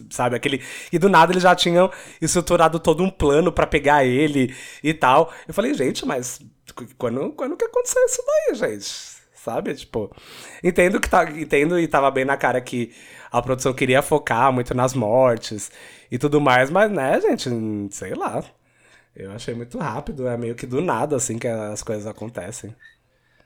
[0.10, 0.36] sabe?
[0.36, 0.62] Aquele.
[0.91, 5.31] E do nada eles já tinham estruturado todo um plano para pegar ele e tal.
[5.47, 6.39] Eu falei, gente, mas
[6.97, 9.14] quando, quando que aconteceu isso daí, gente?
[9.45, 9.75] Sabe?
[9.75, 10.12] Tipo,
[10.63, 12.91] entendo que tá, entendo e tava bem na cara que
[13.31, 15.71] a produção queria focar muito nas mortes
[16.12, 17.47] e tudo mais, mas né, gente,
[17.91, 18.43] sei lá.
[19.15, 22.75] Eu achei muito rápido, é meio que do nada, assim, que as coisas acontecem.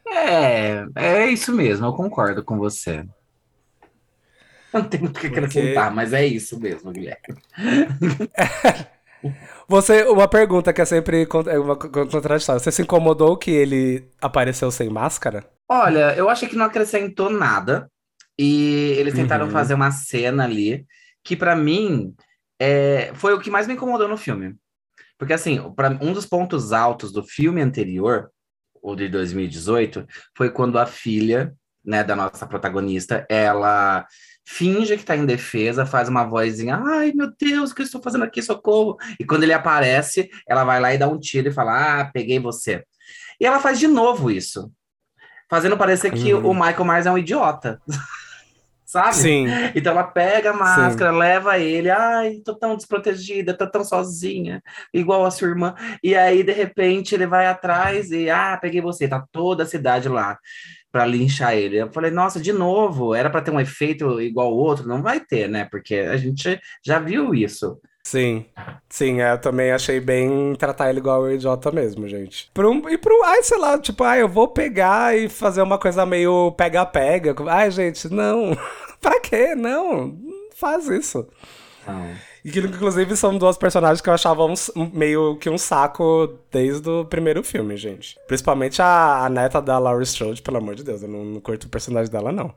[0.07, 3.05] É, é isso mesmo, eu concordo com você.
[4.71, 5.95] Não tem muito o que acrescentar, Porque...
[5.95, 7.19] mas é isso mesmo, Guilherme.
[9.69, 12.60] Você, uma pergunta que é sempre é uma contraditória.
[12.60, 15.47] Você se incomodou que ele apareceu sem máscara?
[15.69, 17.88] Olha, eu acho que não acrescentou nada.
[18.38, 19.51] E eles tentaram uhum.
[19.51, 20.88] fazer uma cena ali
[21.23, 22.15] que, para mim,
[22.60, 24.55] é, foi o que mais me incomodou no filme.
[25.19, 28.32] Porque, assim, pra, um dos pontos altos do filme anterior,
[28.82, 31.53] o de 2018, foi quando a filha,
[31.89, 34.06] né, da nossa protagonista, ela
[34.45, 38.02] finge que tá em defesa, faz uma vozinha, ai meu Deus, o que eu estou
[38.02, 38.97] fazendo aqui, socorro.
[39.19, 42.39] E quando ele aparece, ela vai lá e dá um tiro e fala, ah, peguei
[42.39, 42.84] você.
[43.39, 44.71] E ela faz de novo isso,
[45.49, 46.52] fazendo parecer que uhum.
[46.52, 47.82] o Michael Myers é um idiota.
[48.89, 49.13] sabe?
[49.17, 49.45] Sim.
[49.75, 51.19] Então ela pega a máscara, Sim.
[51.19, 55.75] leva ele, ai, tô tão desprotegida, tô tão sozinha, igual a sua irmã.
[56.04, 60.10] E aí, de repente, ele vai atrás e, ah, peguei você, tá toda a cidade
[60.10, 60.39] lá
[60.91, 61.78] para linchar ele.
[61.78, 65.19] Eu falei, nossa, de novo, era para ter um efeito igual o outro, não vai
[65.19, 65.67] ter, né?
[65.69, 67.80] Porque a gente já viu isso.
[68.03, 68.45] Sim,
[68.89, 72.49] sim, é, eu também achei bem tratar ele igual o idiota mesmo, gente.
[72.53, 76.05] Pro, e pro, ai, sei lá, tipo, ai, eu vou pegar e fazer uma coisa
[76.05, 77.35] meio pega-pega.
[77.47, 78.57] Ai, gente, não.
[78.99, 79.53] pra quê?
[79.53, 80.17] Não,
[80.55, 81.27] faz isso.
[81.85, 82.15] Não.
[82.43, 84.53] E que, inclusive, são duas personagens que eu achava um,
[84.93, 88.17] meio que um saco desde o primeiro filme, gente.
[88.27, 91.65] Principalmente a, a neta da Laurie Strode, pelo amor de Deus, eu não, não curto
[91.65, 92.53] o personagem dela, não.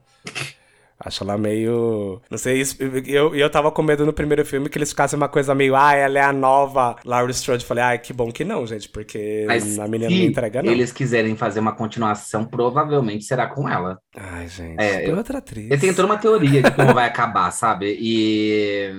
[1.04, 2.20] Acho ela meio.
[2.30, 2.62] Não sei,
[3.06, 5.94] eu, eu tava com medo no primeiro filme que eles ficassem uma coisa meio, ah,
[5.94, 7.64] ela é a nova Laurie Strode.
[7.64, 10.68] Falei, ah, que bom que não, gente, porque Mas a menina não entrega, não.
[10.68, 13.98] Se eles quiserem fazer uma continuação, provavelmente será com ela.
[14.16, 14.80] Ai, gente.
[14.80, 15.70] É, eu, outra atriz.
[15.70, 17.96] Eu tenho toda uma teoria de como vai acabar, sabe?
[18.00, 18.92] E,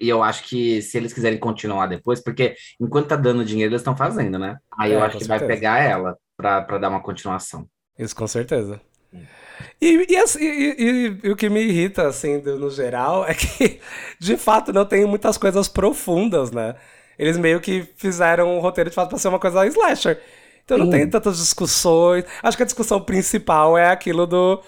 [0.00, 3.80] e eu acho que se eles quiserem continuar depois, porque enquanto tá dando dinheiro, eles
[3.80, 4.56] estão fazendo, né?
[4.78, 5.46] Aí é, eu acho que certeza.
[5.46, 7.66] vai pegar ela pra dar uma continuação.
[7.98, 8.80] Isso com certeza.
[9.80, 13.80] E, e, assim, e, e, o que me irrita, assim, no geral, é que,
[14.18, 16.74] de fato, não tem muitas coisas profundas, né?
[17.18, 20.20] Eles meio que fizeram o roteiro, de fato, pra ser uma coisa slasher.
[20.64, 22.24] Então não tem tantas discussões.
[22.42, 24.62] Acho que a discussão principal é aquilo do...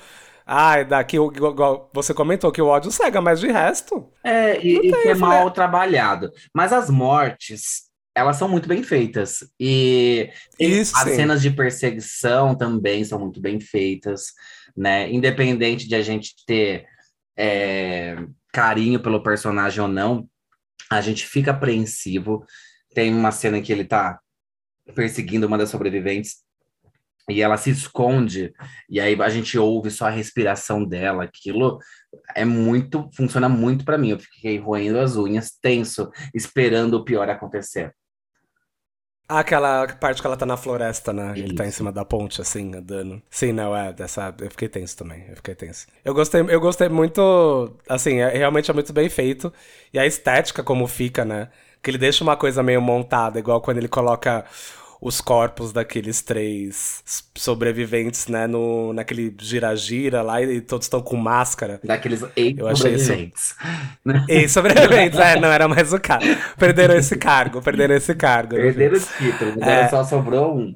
[0.47, 4.09] Ah, daqui igual você comentou que o ódio cega, mas de resto.
[4.23, 6.31] É, e, tem, que é mal trabalhado.
[6.55, 7.86] Mas as mortes,
[8.17, 9.47] elas são muito bem feitas.
[9.61, 11.17] E Isso, as sim.
[11.17, 14.33] cenas de perseguição também são muito bem feitas
[14.77, 15.11] né?
[15.11, 16.87] Independente de a gente ter
[17.37, 18.17] é,
[18.53, 20.29] carinho pelo personagem ou não,
[20.91, 22.45] a gente fica apreensivo.
[22.95, 24.21] Tem uma cena em que ele tá
[24.95, 26.45] perseguindo uma das sobreviventes
[27.29, 28.53] e ela se esconde,
[28.89, 31.25] e aí a gente ouve só a respiração dela.
[31.25, 31.81] Aquilo
[32.37, 34.11] é muito, funciona muito para mim.
[34.11, 37.93] Eu fiquei roendo as unhas, tenso, esperando o pior acontecer.
[39.29, 41.33] Aquela parte que ela tá na floresta, né?
[41.35, 41.43] Isso.
[41.45, 43.21] Ele tá em cima da ponte, assim, andando.
[43.29, 44.33] Sim, não, é, dessa.
[44.41, 45.25] Eu fiquei tenso também.
[45.29, 45.87] Eu fiquei tenso.
[46.05, 47.73] Eu gostei, eu gostei muito.
[47.89, 49.53] Assim, é, realmente é muito bem feito.
[49.93, 51.49] E a estética, como fica, né?
[51.83, 54.45] Que ele deixa uma coisa meio montada, igual quando ele coloca
[55.07, 57.05] os corpos daqueles três
[57.37, 61.81] sobreviventes, né, no, naquele gira-gira lá, e todos estão com máscara.
[61.85, 63.55] Daqueles ex-sobreviventes.
[64.29, 66.25] Ex-sobreviventes, é, não era mais o cara.
[66.59, 68.57] Perderam esse cargo, perderam esse cargo.
[68.57, 69.88] Perderam o título, é...
[69.88, 70.75] só sobrou um.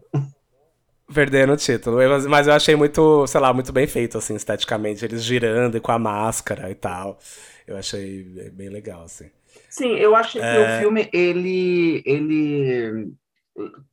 [1.12, 1.96] Perderam o título,
[2.28, 5.90] mas eu achei muito, sei lá, muito bem feito, assim, esteticamente, eles girando e com
[5.90, 7.18] a máscara e tal.
[7.66, 9.28] Eu achei bem legal, assim.
[9.68, 10.76] Sim, eu acho que é...
[10.76, 13.12] o filme, ele, ele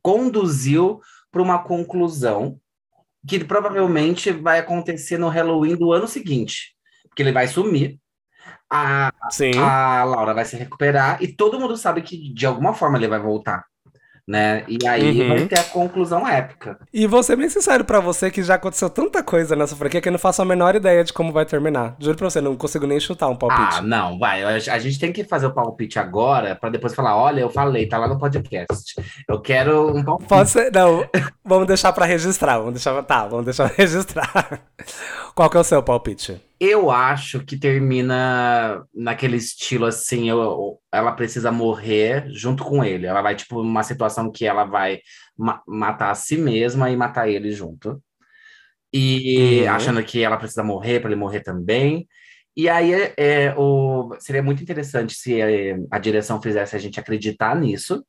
[0.02, 1.00] conduziu
[1.30, 2.58] para uma conclusão
[3.26, 6.74] que provavelmente vai acontecer no Halloween do ano seguinte,
[7.08, 7.98] porque ele vai sumir.
[8.70, 9.10] A,
[10.00, 13.18] a Laura vai se recuperar e todo mundo sabe que de alguma forma ele vai
[13.18, 13.64] voltar
[14.28, 14.62] né?
[14.68, 15.28] E aí uhum.
[15.28, 16.78] vai ter a conclusão épica.
[16.92, 20.08] E vou ser bem sincero pra você que já aconteceu tanta coisa nessa franquia que
[20.08, 21.96] eu não faço a menor ideia de como vai terminar.
[21.98, 23.78] Juro pra você, não consigo nem chutar um palpite.
[23.78, 24.44] Ah, não, vai.
[24.44, 27.96] A gente tem que fazer o palpite agora pra depois falar: olha, eu falei, tá
[27.96, 28.94] lá no podcast.
[29.26, 30.28] Eu quero um palpite.
[30.28, 31.08] Pode ser, não.
[31.42, 32.58] vamos deixar pra registrar.
[32.58, 33.02] Vamos deixar.
[33.04, 34.60] Tá, vamos deixar pra registrar.
[35.34, 36.47] Qual que é o seu palpite?
[36.60, 43.06] Eu acho que termina naquele estilo assim, eu, ela precisa morrer junto com ele.
[43.06, 45.00] Ela vai, tipo, uma situação que ela vai
[45.36, 48.02] ma matar a si mesma e matar ele junto.
[48.92, 49.70] E uhum.
[49.70, 52.08] achando que ela precisa morrer para ele morrer também.
[52.56, 56.98] E aí é, é, o, seria muito interessante se é, a direção fizesse a gente
[56.98, 58.04] acreditar nisso.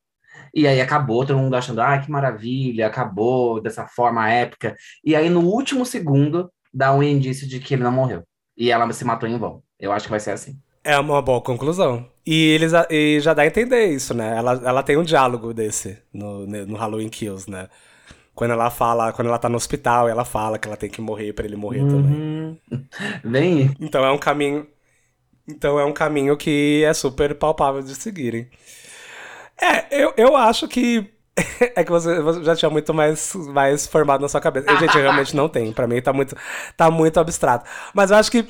[0.56, 4.76] E aí acabou, todo mundo achando, ah, que maravilha, acabou dessa forma épica.
[5.04, 8.24] E aí, no último segundo, dá um indício de que ele não morreu
[8.60, 9.64] e ela se matou em vão.
[9.80, 10.60] Eu acho que vai ser assim.
[10.84, 12.06] É uma boa conclusão.
[12.26, 14.38] E eles e já dá a entender isso, né?
[14.38, 17.70] Ela, ela tem um diálogo desse no, no Halloween Kills, né?
[18.36, 21.34] Quando ela fala, quando ela tá no hospital, ela fala que ela tem que morrer
[21.34, 21.90] para ele morrer uhum.
[21.90, 22.62] também.
[23.24, 23.76] Bem.
[23.80, 24.68] Então é um caminho.
[25.48, 28.50] Então é um caminho que é super palpável de seguirem.
[29.62, 31.10] É, eu, eu acho que
[31.76, 34.70] é que você, você, já tinha muito mais, mais formado na sua cabeça.
[34.70, 35.74] Eu, gente, eu realmente não tenho.
[35.74, 36.36] Pra mim tá muito,
[36.76, 37.70] tá muito abstrato.
[37.94, 38.48] Mas eu acho que.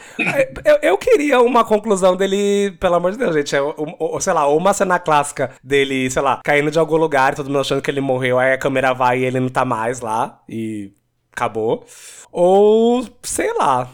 [0.65, 3.55] Eu, eu queria uma conclusão dele, pelo amor de Deus, gente.
[3.55, 7.35] É, ou, sei lá, ou uma cena clássica dele, sei lá, caindo de algum lugar,
[7.35, 9.99] todo mundo achando que ele morreu, aí a câmera vai e ele não tá mais
[9.99, 10.41] lá.
[10.47, 10.91] E
[11.31, 11.85] acabou.
[12.31, 13.89] Ou, sei lá,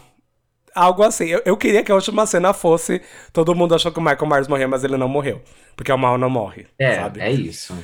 [0.75, 1.25] algo assim.
[1.25, 3.01] Eu, eu, queria que a última cena fosse.
[3.31, 5.41] Todo mundo achou que o Michael Myers morreu, mas ele não morreu.
[5.75, 6.67] Porque o mal não morre.
[6.77, 7.21] É, sabe?
[7.21, 7.75] é isso.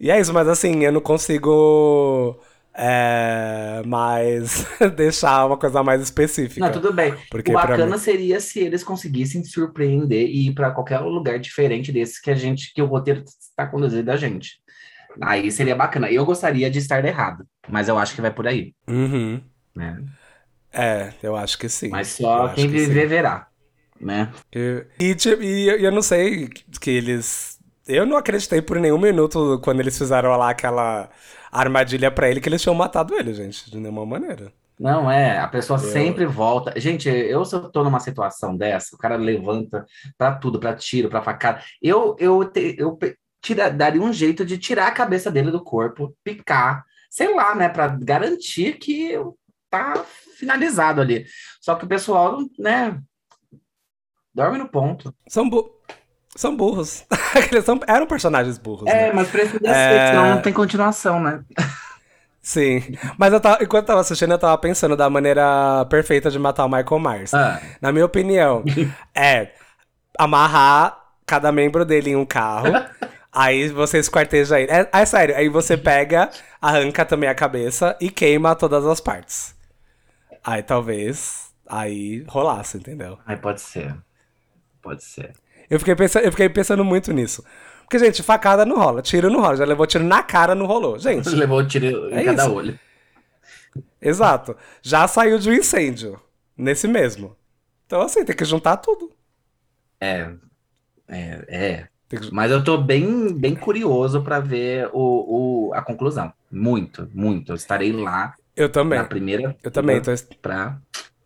[0.00, 2.40] E é isso, mas assim, eu não consigo.
[2.72, 6.64] É, mas deixar uma coisa mais específica.
[6.64, 7.14] Não, tudo bem.
[7.30, 7.98] Porque o bacana mim...
[7.98, 12.72] seria se eles conseguissem surpreender e ir para qualquer lugar diferente desse que a gente,
[12.72, 14.60] que o roteiro está conduzindo a gente.
[15.20, 16.10] Aí seria bacana.
[16.10, 18.72] Eu gostaria de estar errado, mas eu acho que vai por aí.
[18.88, 19.42] Uhum.
[19.74, 20.02] Né?
[20.72, 21.88] É, eu acho que sim.
[21.88, 23.48] Mas só quem viver verá,
[24.00, 24.32] né?
[24.54, 27.49] E, e, e eu não sei que eles.
[27.86, 31.10] Eu não acreditei por nenhum minuto quando eles fizeram lá aquela
[31.50, 34.52] armadilha para ele que eles tinham matado ele, gente, de nenhuma maneira.
[34.78, 35.90] Não, é, a pessoa eu...
[35.90, 36.78] sempre volta.
[36.80, 39.84] Gente, eu se eu tô numa situação dessa, o cara levanta
[40.16, 41.62] para tudo, para tiro, para facada.
[41.82, 42.98] Eu eu te, eu
[43.42, 47.68] tira, daria um jeito de tirar a cabeça dele do corpo, picar, sei lá, né,
[47.68, 49.18] para garantir que
[49.68, 50.04] tá
[50.36, 51.26] finalizado ali.
[51.60, 52.98] Só que o pessoal, né,
[54.34, 55.14] dorme no ponto.
[55.28, 55.79] São, bu
[56.36, 57.04] são burros.
[57.50, 58.86] Eles são, eram personagens burros.
[58.86, 59.12] É, né?
[59.12, 59.72] mas precisa é...
[59.72, 61.40] ser, senão não tem continuação, né?
[62.42, 62.82] Sim,
[63.18, 66.64] mas eu tava, enquanto eu tava assistindo, eu tava pensando da maneira perfeita de matar
[66.64, 67.34] o Michael Myers.
[67.34, 67.60] Ah.
[67.82, 68.64] Na minha opinião,
[69.14, 69.52] é
[70.18, 72.72] amarrar cada membro dele em um carro,
[73.30, 74.72] aí você esquarteja ele.
[74.72, 79.54] É, é sério, aí você pega, arranca também a cabeça e queima todas as partes.
[80.42, 83.18] Aí talvez aí rolasse, entendeu?
[83.26, 83.94] Aí pode ser.
[84.82, 85.34] Pode ser.
[85.70, 87.44] Eu fiquei, pensando, eu fiquei pensando muito nisso.
[87.82, 89.56] Porque, gente, facada não rola, tiro não rola.
[89.56, 90.98] Já levou tiro na cara, não rolou.
[90.98, 91.28] Gente.
[91.30, 92.52] levou tiro em é cada isso.
[92.52, 92.78] olho.
[94.02, 94.56] Exato.
[94.82, 96.20] Já saiu de um incêndio.
[96.56, 97.36] Nesse mesmo.
[97.86, 99.10] Então, assim, tem que juntar tudo.
[100.00, 100.30] É.
[101.08, 101.44] É.
[101.48, 101.88] é.
[102.08, 102.32] Que...
[102.32, 106.32] Mas eu tô bem, bem curioso para ver o, o, a conclusão.
[106.50, 107.52] Muito, muito.
[107.52, 108.98] Eu estarei lá eu também.
[108.98, 109.56] Na primeira.
[109.62, 110.10] Eu também tô.
[110.42, 110.78] Pra...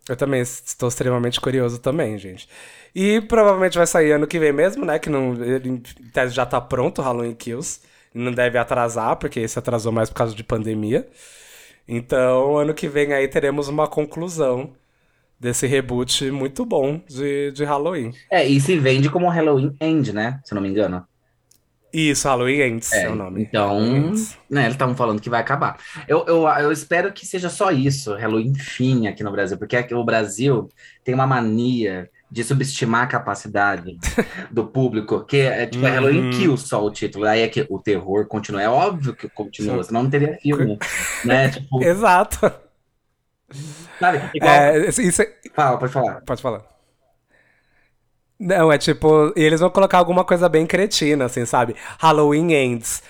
[0.08, 2.48] Eu também estou extremamente curioso também, gente.
[2.94, 4.98] E provavelmente vai sair ano que vem mesmo, né?
[4.98, 5.82] Que não, ele,
[6.30, 7.80] já tá pronto, Halloween Kills.
[8.12, 11.08] Não deve atrasar, porque esse atrasou mais por causa de pandemia.
[11.88, 14.72] Então, ano que vem aí teremos uma conclusão
[15.38, 18.12] desse reboot muito bom de, de Halloween.
[18.30, 20.40] É, e se vende como Halloween End, né?
[20.44, 21.06] Se não me engano.
[21.94, 23.42] Isso, Halloween Ends é, é o nome.
[23.42, 23.80] Então,
[24.50, 25.78] né, eles estavam falando que vai acabar.
[26.08, 29.94] Eu, eu, eu espero que seja só isso, Halloween fim aqui no Brasil, porque aqui,
[29.94, 30.68] o Brasil
[31.04, 33.96] tem uma mania de subestimar a capacidade
[34.50, 36.30] do público, que é tipo, é Halloween uhum.
[36.32, 37.26] Kill só o título.
[37.26, 38.60] Aí é que o terror continua.
[38.60, 40.76] É óbvio que continua, senão não teria filme.
[41.24, 41.50] né?
[41.50, 41.80] Tipo...
[41.80, 42.52] Exato.
[44.00, 44.30] Sabe?
[44.34, 44.52] Igual...
[44.52, 45.32] É, isso é...
[45.54, 46.20] Fala, pode falar.
[46.22, 46.73] Pode falar.
[48.44, 51.74] Não, é tipo, e eles vão colocar alguma coisa bem cretina, assim, sabe?
[51.98, 53.02] Halloween ends.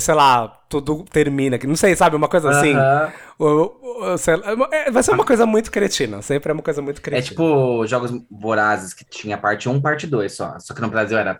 [0.00, 1.56] Sei lá, tudo termina.
[1.62, 2.16] Não sei, sabe?
[2.16, 2.74] Uma coisa assim.
[2.74, 4.92] Uh -huh.
[4.92, 6.20] vai ser uma coisa muito cretina.
[6.22, 7.24] Sempre é uma coisa muito cretina.
[7.24, 10.58] É tipo Jogos Vorazes, que tinha parte 1 parte 2 só.
[10.58, 11.38] Só que no Brasil era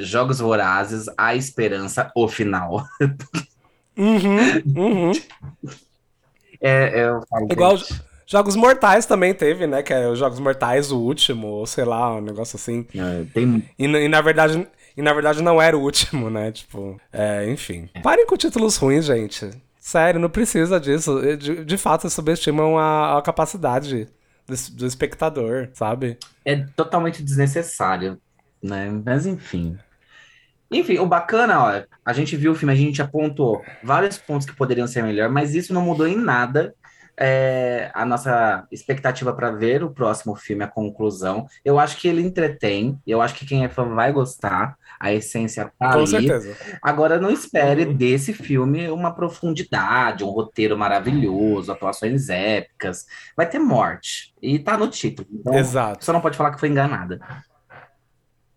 [0.00, 2.84] Jogos Vorazes, A Esperança, o final.
[3.96, 5.12] Uhum, uhum.
[6.60, 7.76] É, é, eu falo, Igual.
[7.76, 8.11] Gente.
[8.32, 9.82] Jogos Mortais também teve, né?
[9.82, 12.86] Que é os Jogos Mortais, o último, ou sei lá, um negócio assim.
[12.94, 13.62] É, tem...
[13.78, 14.66] e, e, na verdade.
[14.96, 16.50] E na verdade não era o último, né?
[16.50, 17.90] Tipo, é, enfim.
[17.92, 18.00] É.
[18.00, 19.50] Parem com títulos ruins, gente.
[19.78, 21.20] Sério, não precisa disso.
[21.36, 24.08] De, de fato, subestimam a, a capacidade
[24.46, 26.16] do, do espectador, sabe?
[26.42, 28.18] É totalmente desnecessário,
[28.62, 28.90] né?
[29.04, 29.78] Mas enfim.
[30.70, 34.56] Enfim, o bacana, ó, a gente viu o filme, a gente apontou vários pontos que
[34.56, 36.74] poderiam ser melhor, mas isso não mudou em nada
[37.16, 41.46] é, a nossa expectativa para ver o próximo filme, a conclusão.
[41.64, 45.70] Eu acho que ele entretém, eu acho que quem é fã vai gostar, a essência
[45.78, 46.06] tá Com ali.
[46.06, 46.56] certeza.
[46.82, 47.94] Agora, não espere uhum.
[47.94, 53.06] desse filme uma profundidade, um roteiro maravilhoso, atuações épicas.
[53.36, 55.28] Vai ter morte, e tá no título.
[55.32, 56.04] Então, Exato.
[56.04, 57.20] Você não pode falar que foi enganada.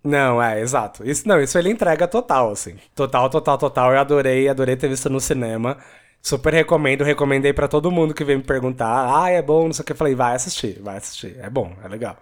[0.04, 1.04] Não, é, exato.
[1.04, 2.76] Isso, não, isso ele entrega total, assim.
[2.94, 3.92] Total, total, total.
[3.92, 5.80] Eu adorei, adorei ter visto no cinema.
[6.22, 9.84] Super recomendo, recomendei para todo mundo que vem me perguntar, ah, é bom, não sei
[9.84, 9.92] o que.
[9.92, 12.18] Eu falei, vai assistir, vai assistir, é bom, é legal.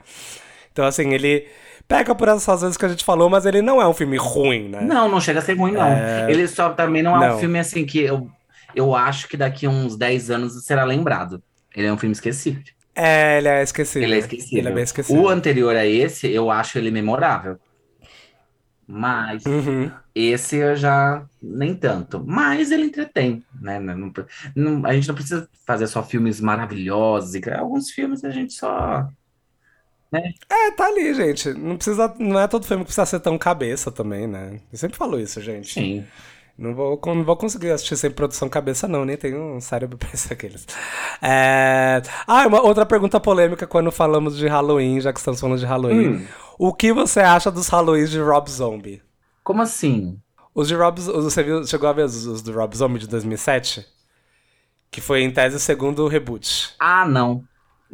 [0.71, 1.47] Então, assim, ele
[1.87, 4.69] pega por essas vezes que a gente falou, mas ele não é um filme ruim,
[4.69, 4.81] né?
[4.81, 5.87] Não, não chega a ser ruim, não.
[5.87, 6.29] É...
[6.29, 7.35] Ele só também não é não.
[7.37, 8.29] um filme, assim, que eu,
[8.75, 11.41] eu acho que daqui uns 10 anos será lembrado.
[11.75, 12.61] Ele é um filme esquecível.
[12.95, 14.07] É, ele é esquecível.
[14.07, 14.59] Ele é esquecível.
[14.59, 15.21] Ele é bem esquecível.
[15.21, 17.57] O anterior a esse, eu acho ele memorável.
[18.87, 19.91] Mas uhum.
[20.13, 22.23] esse eu já nem tanto.
[22.25, 23.79] Mas ele entretém, né?
[23.79, 24.13] Não,
[24.55, 27.33] não, a gente não precisa fazer só filmes maravilhosos.
[27.57, 29.07] Alguns filmes a gente só.
[30.11, 30.33] Né?
[30.49, 31.53] É, tá ali, gente.
[31.53, 32.13] Não precisa.
[32.19, 34.59] Não é todo filme que precisa ser tão cabeça também, né?
[34.71, 35.73] Eu sempre falo isso, gente.
[35.73, 36.05] Sim.
[36.57, 40.09] Não vou, não vou conseguir assistir sem produção cabeça, não, nem tenho um cérebro pra
[40.13, 40.67] isso aqueles.
[41.21, 42.01] É...
[42.27, 46.09] Ah, uma outra pergunta polêmica quando falamos de Halloween, já que estamos falando de Halloween.
[46.09, 46.27] Hum.
[46.59, 49.01] O que você acha dos Halloweens de Rob Zombie?
[49.43, 50.19] Como assim?
[50.53, 53.85] Os de Rob Você viu, chegou a ver os, os do Rob Zombie de 2007?
[54.91, 56.75] Que foi em tese o segundo reboot.
[56.79, 57.43] Ah, não.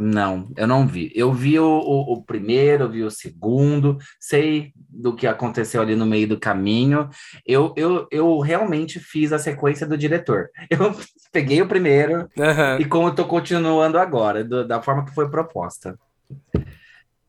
[0.02, 1.12] Não, eu não vi.
[1.14, 5.94] Eu vi o, o, o, primeiro, eu vi o segundo, sei do que aconteceu ali
[5.94, 7.10] no meio do caminho.
[7.46, 10.52] Eu, eu, eu realmente fiz a sequência do diretor.
[10.72, 10.96] Eu
[11.34, 12.80] peguei o primeiro uhum.
[12.80, 16.00] e como estou continuando agora, do, da forma que foi proposta.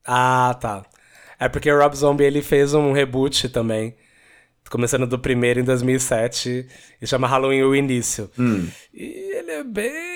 [0.06, 0.84] Ah, tá.
[1.40, 3.96] É porque o Rob Zombie ele fez um reboot também.
[4.70, 6.68] Começando do primeiro em 2007,
[7.02, 8.30] e chama Halloween o Início.
[8.38, 8.68] Hum.
[8.94, 10.09] E ele é bem.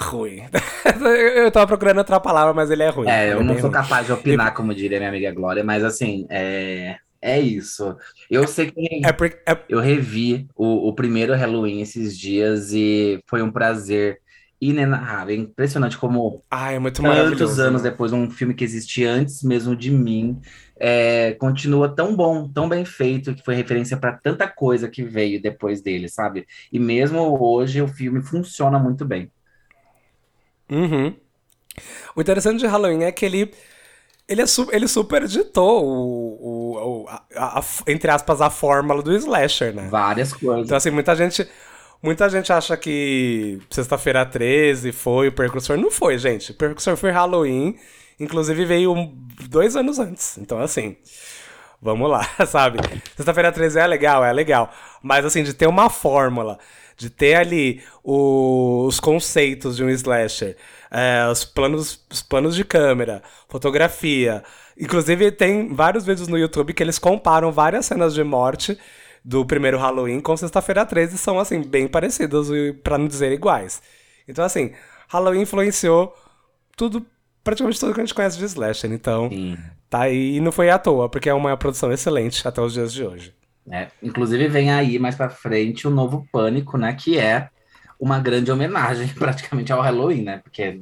[0.00, 0.42] Ruim.
[1.36, 3.08] eu tava procurando outra palavra, mas ele é ruim.
[3.08, 3.72] É, eu é não sou ruim.
[3.72, 4.54] capaz de opinar, e...
[4.54, 6.96] como diria minha amiga Glória, mas assim, é.
[7.22, 7.94] É isso.
[8.30, 9.54] Eu sei que é porque, é...
[9.68, 14.18] eu revi o, o primeiro Halloween esses dias e foi um prazer
[14.58, 15.34] inenarrável.
[15.34, 19.76] É impressionante como ah, é muito tantos anos depois, um filme que existia antes mesmo
[19.76, 20.40] de mim,
[20.78, 25.42] é, continua tão bom, tão bem feito, que foi referência para tanta coisa que veio
[25.42, 26.46] depois dele, sabe?
[26.72, 29.30] E mesmo hoje o filme funciona muito bem.
[30.70, 31.14] Uhum.
[32.14, 33.52] O interessante de Halloween é que ele
[34.28, 39.02] ele, é su ele super editou o, o, a, a, a, entre aspas, a fórmula
[39.02, 39.88] do slasher, né?
[39.90, 40.66] Várias coisas.
[40.66, 41.48] Então, assim, muita gente
[42.02, 45.76] Muita gente acha que Sexta-feira 13 foi o precursor.
[45.76, 46.52] Não foi, gente.
[46.52, 47.76] O precursor foi Halloween.
[48.18, 49.14] Inclusive veio um,
[49.48, 50.38] dois anos antes.
[50.38, 50.96] Então, assim,
[51.80, 52.78] vamos lá, sabe?
[53.16, 54.70] Sexta-feira 13 é legal, é legal.
[55.02, 56.58] Mas, assim, de ter uma fórmula,
[57.00, 60.54] de ter ali o, os conceitos de um slasher,
[60.90, 64.44] é, os, planos, os planos de câmera, fotografia.
[64.78, 68.78] Inclusive, tem vários vídeos no YouTube que eles comparam várias cenas de morte
[69.24, 72.48] do primeiro Halloween com Sexta-feira 13 são, assim, bem parecidas,
[72.82, 73.80] para não dizer iguais.
[74.28, 74.74] Então, assim,
[75.08, 76.14] Halloween influenciou
[76.76, 77.04] tudo,
[77.42, 78.92] praticamente tudo que a gente conhece de Slasher.
[78.92, 79.56] Então, Sim.
[79.88, 82.92] tá aí e não foi à toa, porque é uma produção excelente até os dias
[82.92, 83.34] de hoje.
[83.70, 86.94] É, inclusive, vem aí mais pra frente o novo Pânico, né?
[86.94, 87.48] Que é
[87.98, 90.38] uma grande homenagem praticamente ao Halloween, né?
[90.38, 90.80] Porque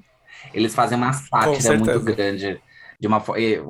[0.53, 2.61] eles fazem uma sátira muito grande
[3.01, 3.23] de uma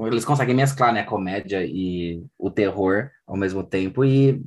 [0.07, 4.43] eles conseguem mesclar né, a comédia e o terror ao mesmo tempo e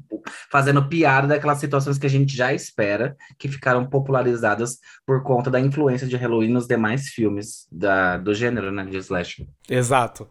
[0.52, 5.60] fazendo piada daquelas situações que a gente já espera que ficaram popularizadas por conta da
[5.60, 9.46] influência de Halloween nos demais filmes da, do gênero, né, de slasher.
[9.70, 10.28] Exato.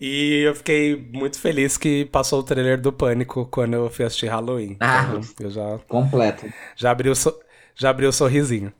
[0.00, 4.28] E eu fiquei muito feliz que passou o trailer do Pânico quando eu fui assistir
[4.28, 4.76] Halloween.
[4.80, 6.46] Ah, então, eu já completo.
[6.74, 7.38] Já abriu so,
[7.74, 8.72] já abriu o sorrisinho.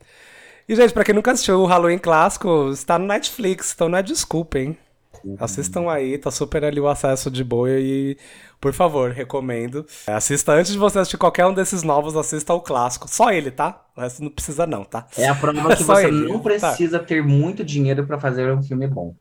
[0.67, 4.03] E gente, para quem nunca assistiu o Halloween clássico, está no Netflix, então não é
[4.03, 4.77] desculpa, hein?
[5.39, 8.17] Assistam aí, tá super ali o acesso de boa e,
[8.59, 9.85] por favor, recomendo.
[10.07, 13.07] Assista antes de você assistir qualquer um desses novos, assista o clássico.
[13.07, 13.83] Só ele, tá?
[13.95, 15.05] O resto não precisa não, tá?
[15.15, 16.27] É a prova que você ele.
[16.27, 17.05] não precisa tá.
[17.05, 19.13] ter muito dinheiro para fazer um filme bom.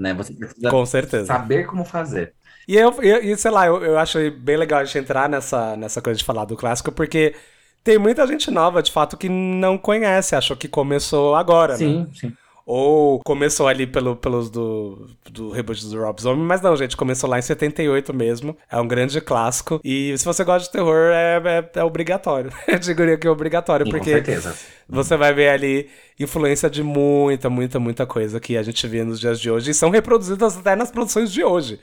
[0.00, 0.14] Né?
[0.14, 1.26] Você precisa Com certeza.
[1.26, 2.32] saber como fazer.
[2.66, 6.00] E eu, e, sei lá, eu, eu acho bem legal a gente entrar nessa, nessa
[6.00, 7.34] coisa de falar do clássico, porque
[7.84, 12.06] tem muita gente nova, de fato, que não conhece, achou que começou agora, sim, né?
[12.14, 12.36] Sim, sim.
[12.72, 17.28] Ou começou ali pelo, pelos do, do reboot do Rob Zombie, mas não, gente, começou
[17.28, 18.56] lá em 78 mesmo.
[18.70, 19.80] É um grande clássico.
[19.82, 22.52] E se você gosta de terror, é, é, é obrigatório.
[22.68, 24.22] Eu diria que é obrigatório, Sim, porque
[24.88, 29.18] você vai ver ali influência de muita, muita, muita coisa que a gente vê nos
[29.18, 31.80] dias de hoje e são reproduzidas até nas produções de hoje.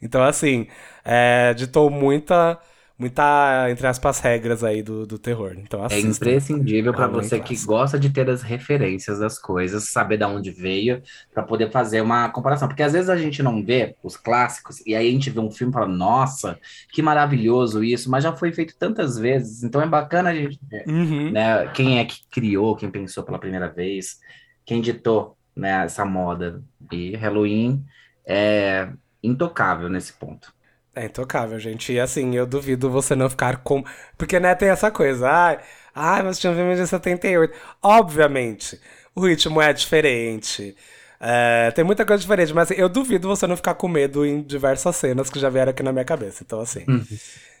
[0.00, 0.68] Então, assim,
[1.04, 2.58] é, ditou muita
[2.98, 5.54] muita, entre aspas, regras aí do, do terror.
[5.56, 6.06] Então, é assista.
[6.06, 10.50] É imprescindível para você que gosta de ter as referências das coisas, saber de onde
[10.50, 12.68] veio, para poder fazer uma comparação.
[12.68, 15.50] Porque às vezes a gente não vê os clássicos, e aí a gente vê um
[15.50, 16.58] filme e fala, nossa,
[16.92, 20.84] que maravilhoso isso, mas já foi feito tantas vezes, então é bacana a gente ver
[20.86, 21.30] uhum.
[21.30, 24.20] né, quem é que criou, quem pensou pela primeira vez,
[24.64, 26.62] quem ditou né, essa moda.
[26.92, 27.84] E Halloween
[28.24, 28.88] é
[29.22, 30.53] intocável nesse ponto.
[30.94, 31.92] É intocável, gente.
[31.92, 33.84] E assim, eu duvido você não ficar com.
[34.16, 35.28] Porque, né, tem essa coisa.
[35.28, 35.58] Ai,
[35.94, 37.52] ai mas tinha um filme de 78.
[37.82, 38.80] Obviamente,
[39.14, 40.76] o ritmo é diferente.
[41.18, 44.42] É, tem muita coisa diferente, mas assim, eu duvido você não ficar com medo em
[44.42, 46.42] diversas cenas que já vieram aqui na minha cabeça.
[46.44, 47.04] Então, assim, uhum.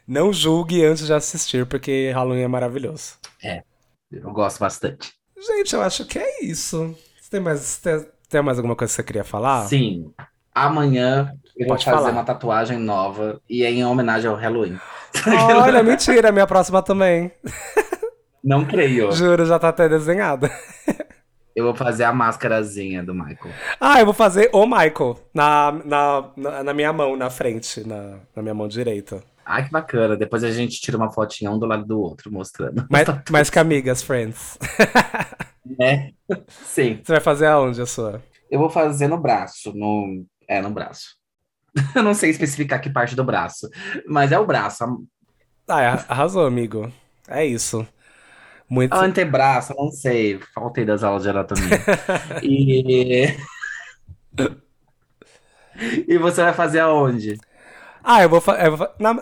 [0.06, 3.14] não julgue antes de assistir, porque Halloween é maravilhoso.
[3.42, 3.62] É,
[4.12, 5.12] eu gosto bastante.
[5.36, 6.94] Gente, eu acho que é isso.
[7.20, 9.66] Você tem mais, tem, tem mais alguma coisa que você queria falar?
[9.66, 10.12] Sim.
[10.54, 12.12] Amanhã eu Pode vou fazer falar.
[12.12, 14.78] uma tatuagem nova e é em homenagem ao Halloween.
[15.62, 17.30] Olha, mentira, minha próxima também.
[18.42, 19.12] Não creio.
[19.12, 20.50] Juro, já tá até desenhada.
[21.54, 23.54] Eu vou fazer a máscarazinha do Michael.
[23.80, 28.18] Ah, eu vou fazer o Michael na, na, na, na minha mão, na frente, na,
[28.34, 29.22] na minha mão direita.
[29.46, 30.16] Ah, que bacana.
[30.16, 32.84] Depois a gente tira uma fotinha um do lado do outro, mostrando.
[32.90, 34.58] Mais, mais que amigas, friends.
[35.80, 36.10] É,
[36.48, 37.00] sim.
[37.04, 38.20] Você vai fazer aonde a sua?
[38.50, 40.24] Eu vou fazer no braço, no...
[40.48, 41.16] É, no braço.
[41.94, 43.68] Eu não sei especificar que parte do braço,
[44.06, 44.84] mas é o braço.
[45.68, 46.92] Ah, é, arrasou, amigo.
[47.28, 47.86] É isso.
[48.68, 48.94] Muito...
[48.94, 50.38] Antebraço, não sei.
[50.54, 51.80] Faltei das aulas de anatomia.
[52.42, 53.36] e...
[56.08, 57.38] e você vai fazer aonde?
[58.02, 58.60] Ah, eu vou fazer.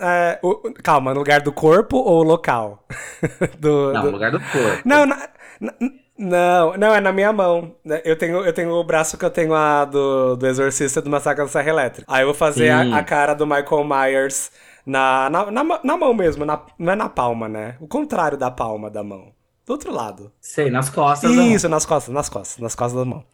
[0.01, 0.41] É,
[0.83, 2.85] calma, no lugar do corpo ou local?
[3.59, 4.83] do, não, no lugar do corpo.
[4.85, 5.29] Não, na,
[5.61, 5.73] na,
[6.19, 7.75] não, não, é na minha mão.
[8.05, 11.45] Eu tenho, eu tenho o braço que eu tenho a do, do Exorcista do Massacre
[11.45, 12.13] da Serra Elétrica.
[12.13, 14.51] Aí eu vou fazer a, a, cara do Michael Myers
[14.85, 17.77] na, na, na, na mão mesmo, na, não é na palma, né?
[17.81, 19.33] O contrário da palma da mão.
[19.67, 20.33] Do outro lado.
[20.41, 21.31] Sei, nas costas.
[21.31, 23.25] Isso, nas costas, nas costas, nas costas da mão.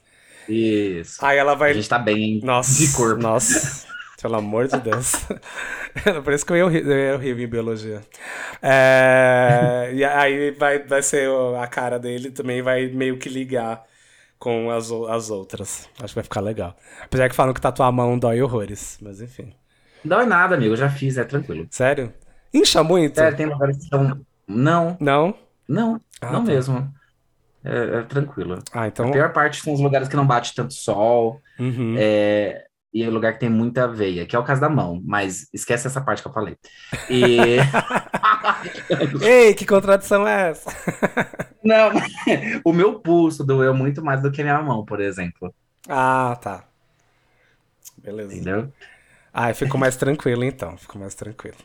[0.49, 1.25] Isso.
[1.25, 1.71] Aí ela vai.
[1.71, 3.23] A gente tá bem nossa, de corpo.
[3.23, 3.87] Nossa.
[4.21, 5.13] Pelo amor de Deus.
[6.25, 8.01] Por isso que eu ia horrível em biologia.
[8.61, 11.29] É, e aí vai, vai ser
[11.61, 13.85] a cara dele também, vai meio que ligar
[14.39, 15.89] com as, as outras.
[16.01, 16.77] Acho que vai ficar legal.
[17.03, 19.53] Apesar que falam que tatuar a mão dói horrores, mas enfim.
[20.05, 20.73] Dói nada, amigo.
[20.73, 21.67] Eu já fiz, é tranquilo.
[21.71, 22.13] Sério?
[22.53, 23.17] Incha muito?
[23.17, 24.21] Sério, tem lugares que são.
[24.47, 24.97] Não.
[25.01, 25.35] Não?
[25.69, 26.53] Não, ah, não tá.
[26.53, 26.93] mesmo.
[27.65, 28.59] É, é, tranquilo.
[28.73, 29.09] Ah, então...
[29.09, 31.43] A pior parte são os lugares que não bate tanto sol.
[31.59, 31.97] Uhum.
[31.99, 32.68] É,
[32.99, 35.87] e é lugar que tem muita veia, que é o caso da mão, mas esquece
[35.87, 36.57] essa parte que eu falei.
[37.09, 37.39] E...
[39.23, 40.69] Ei, que contradição é essa?
[41.63, 41.91] Não,
[42.65, 45.55] o meu pulso doeu muito mais do que a minha mão, por exemplo.
[45.89, 46.65] Ah, tá.
[47.99, 48.35] Beleza.
[48.35, 48.73] Entendeu?
[49.33, 51.59] Ah, ficou mais tranquilo então, ficou mais tranquilo.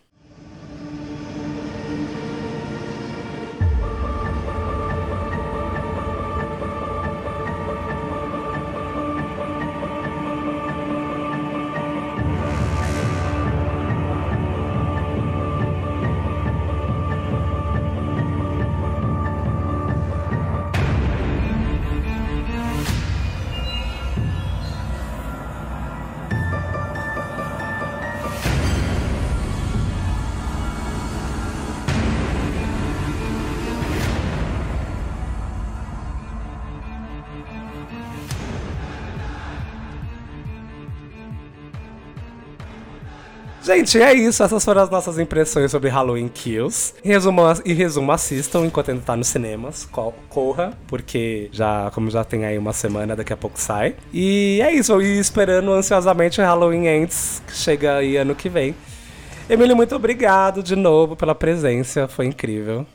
[43.83, 44.41] Gente, é isso.
[44.41, 46.93] Essas foram as nossas impressões sobre Halloween Kills.
[47.03, 49.85] Resumo, em resumo assistam enquanto ainda tá nos cinemas.
[50.29, 53.97] Corra, porque já, como já tem aí uma semana, daqui a pouco sai.
[54.13, 55.01] E é isso.
[55.01, 58.73] E esperando ansiosamente o Halloween Ends, que chega aí ano que vem.
[59.49, 62.07] Emílio, muito obrigado de novo pela presença.
[62.07, 62.87] Foi incrível.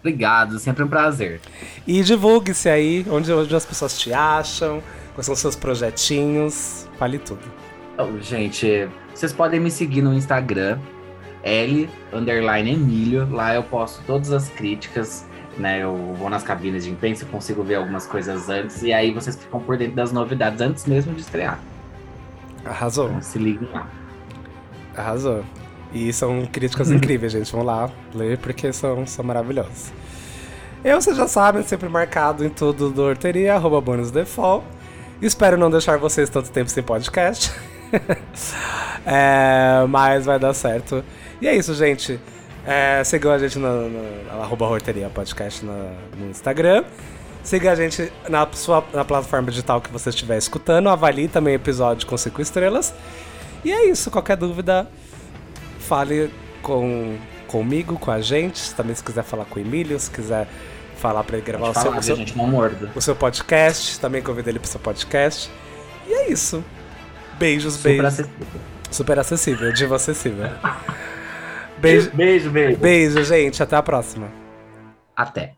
[0.00, 1.38] Obrigado, sempre um prazer.
[1.86, 4.82] E divulgue-se aí, onde, onde as pessoas te acham,
[5.14, 6.88] quais são os seus projetinhos.
[6.98, 7.42] Fale tudo.
[7.98, 8.88] Oh, gente,
[9.18, 10.78] vocês podem me seguir no Instagram,
[11.42, 13.28] L underline Emílio.
[13.28, 15.82] Lá eu posto todas as críticas, né?
[15.82, 19.58] Eu vou nas cabines de imprensa, consigo ver algumas coisas antes, e aí vocês ficam
[19.58, 21.58] por dentro das novidades antes mesmo de estrear.
[22.64, 23.08] Arrasou.
[23.08, 23.88] Então, se liguem lá.
[24.96, 25.44] Arrasou.
[25.92, 27.50] E são críticas incríveis, gente.
[27.50, 29.92] Vão lá ler porque são, são maravilhosas.
[30.84, 34.64] Eu, vocês já sabem, sempre marcado em tudo do Horteria, arroba bônus default.
[35.20, 37.52] Espero não deixar vocês tanto tempo sem podcast.
[39.06, 41.04] é, mas vai dar certo.
[41.40, 42.20] E é isso, gente.
[42.66, 43.58] É, sigam a gente
[44.30, 46.84] arroba Horteria Podcast no, no Instagram.
[47.42, 50.88] Siga a gente na sua na plataforma digital que você estiver escutando.
[50.88, 52.92] Avalie também o episódio com 5 estrelas.
[53.64, 54.10] E é isso.
[54.10, 54.86] Qualquer dúvida,
[55.78, 56.30] fale
[56.62, 57.16] com,
[57.46, 58.74] comigo, com a gente.
[58.74, 60.46] Também se quiser falar com o Emílio, se quiser
[60.98, 62.34] falar para ele gravar o seu, o, seu, gente,
[62.94, 63.98] o seu podcast.
[63.98, 65.50] Também convido ele para o seu podcast.
[66.06, 66.62] E é isso.
[67.38, 68.06] Beijos, Super beijos.
[68.06, 68.60] Acessível.
[68.90, 70.50] Super acessível, diva acessível.
[71.78, 72.78] Beijo, beijo, beijo.
[72.78, 73.62] Beijo, gente.
[73.62, 74.28] Até a próxima.
[75.14, 75.57] Até.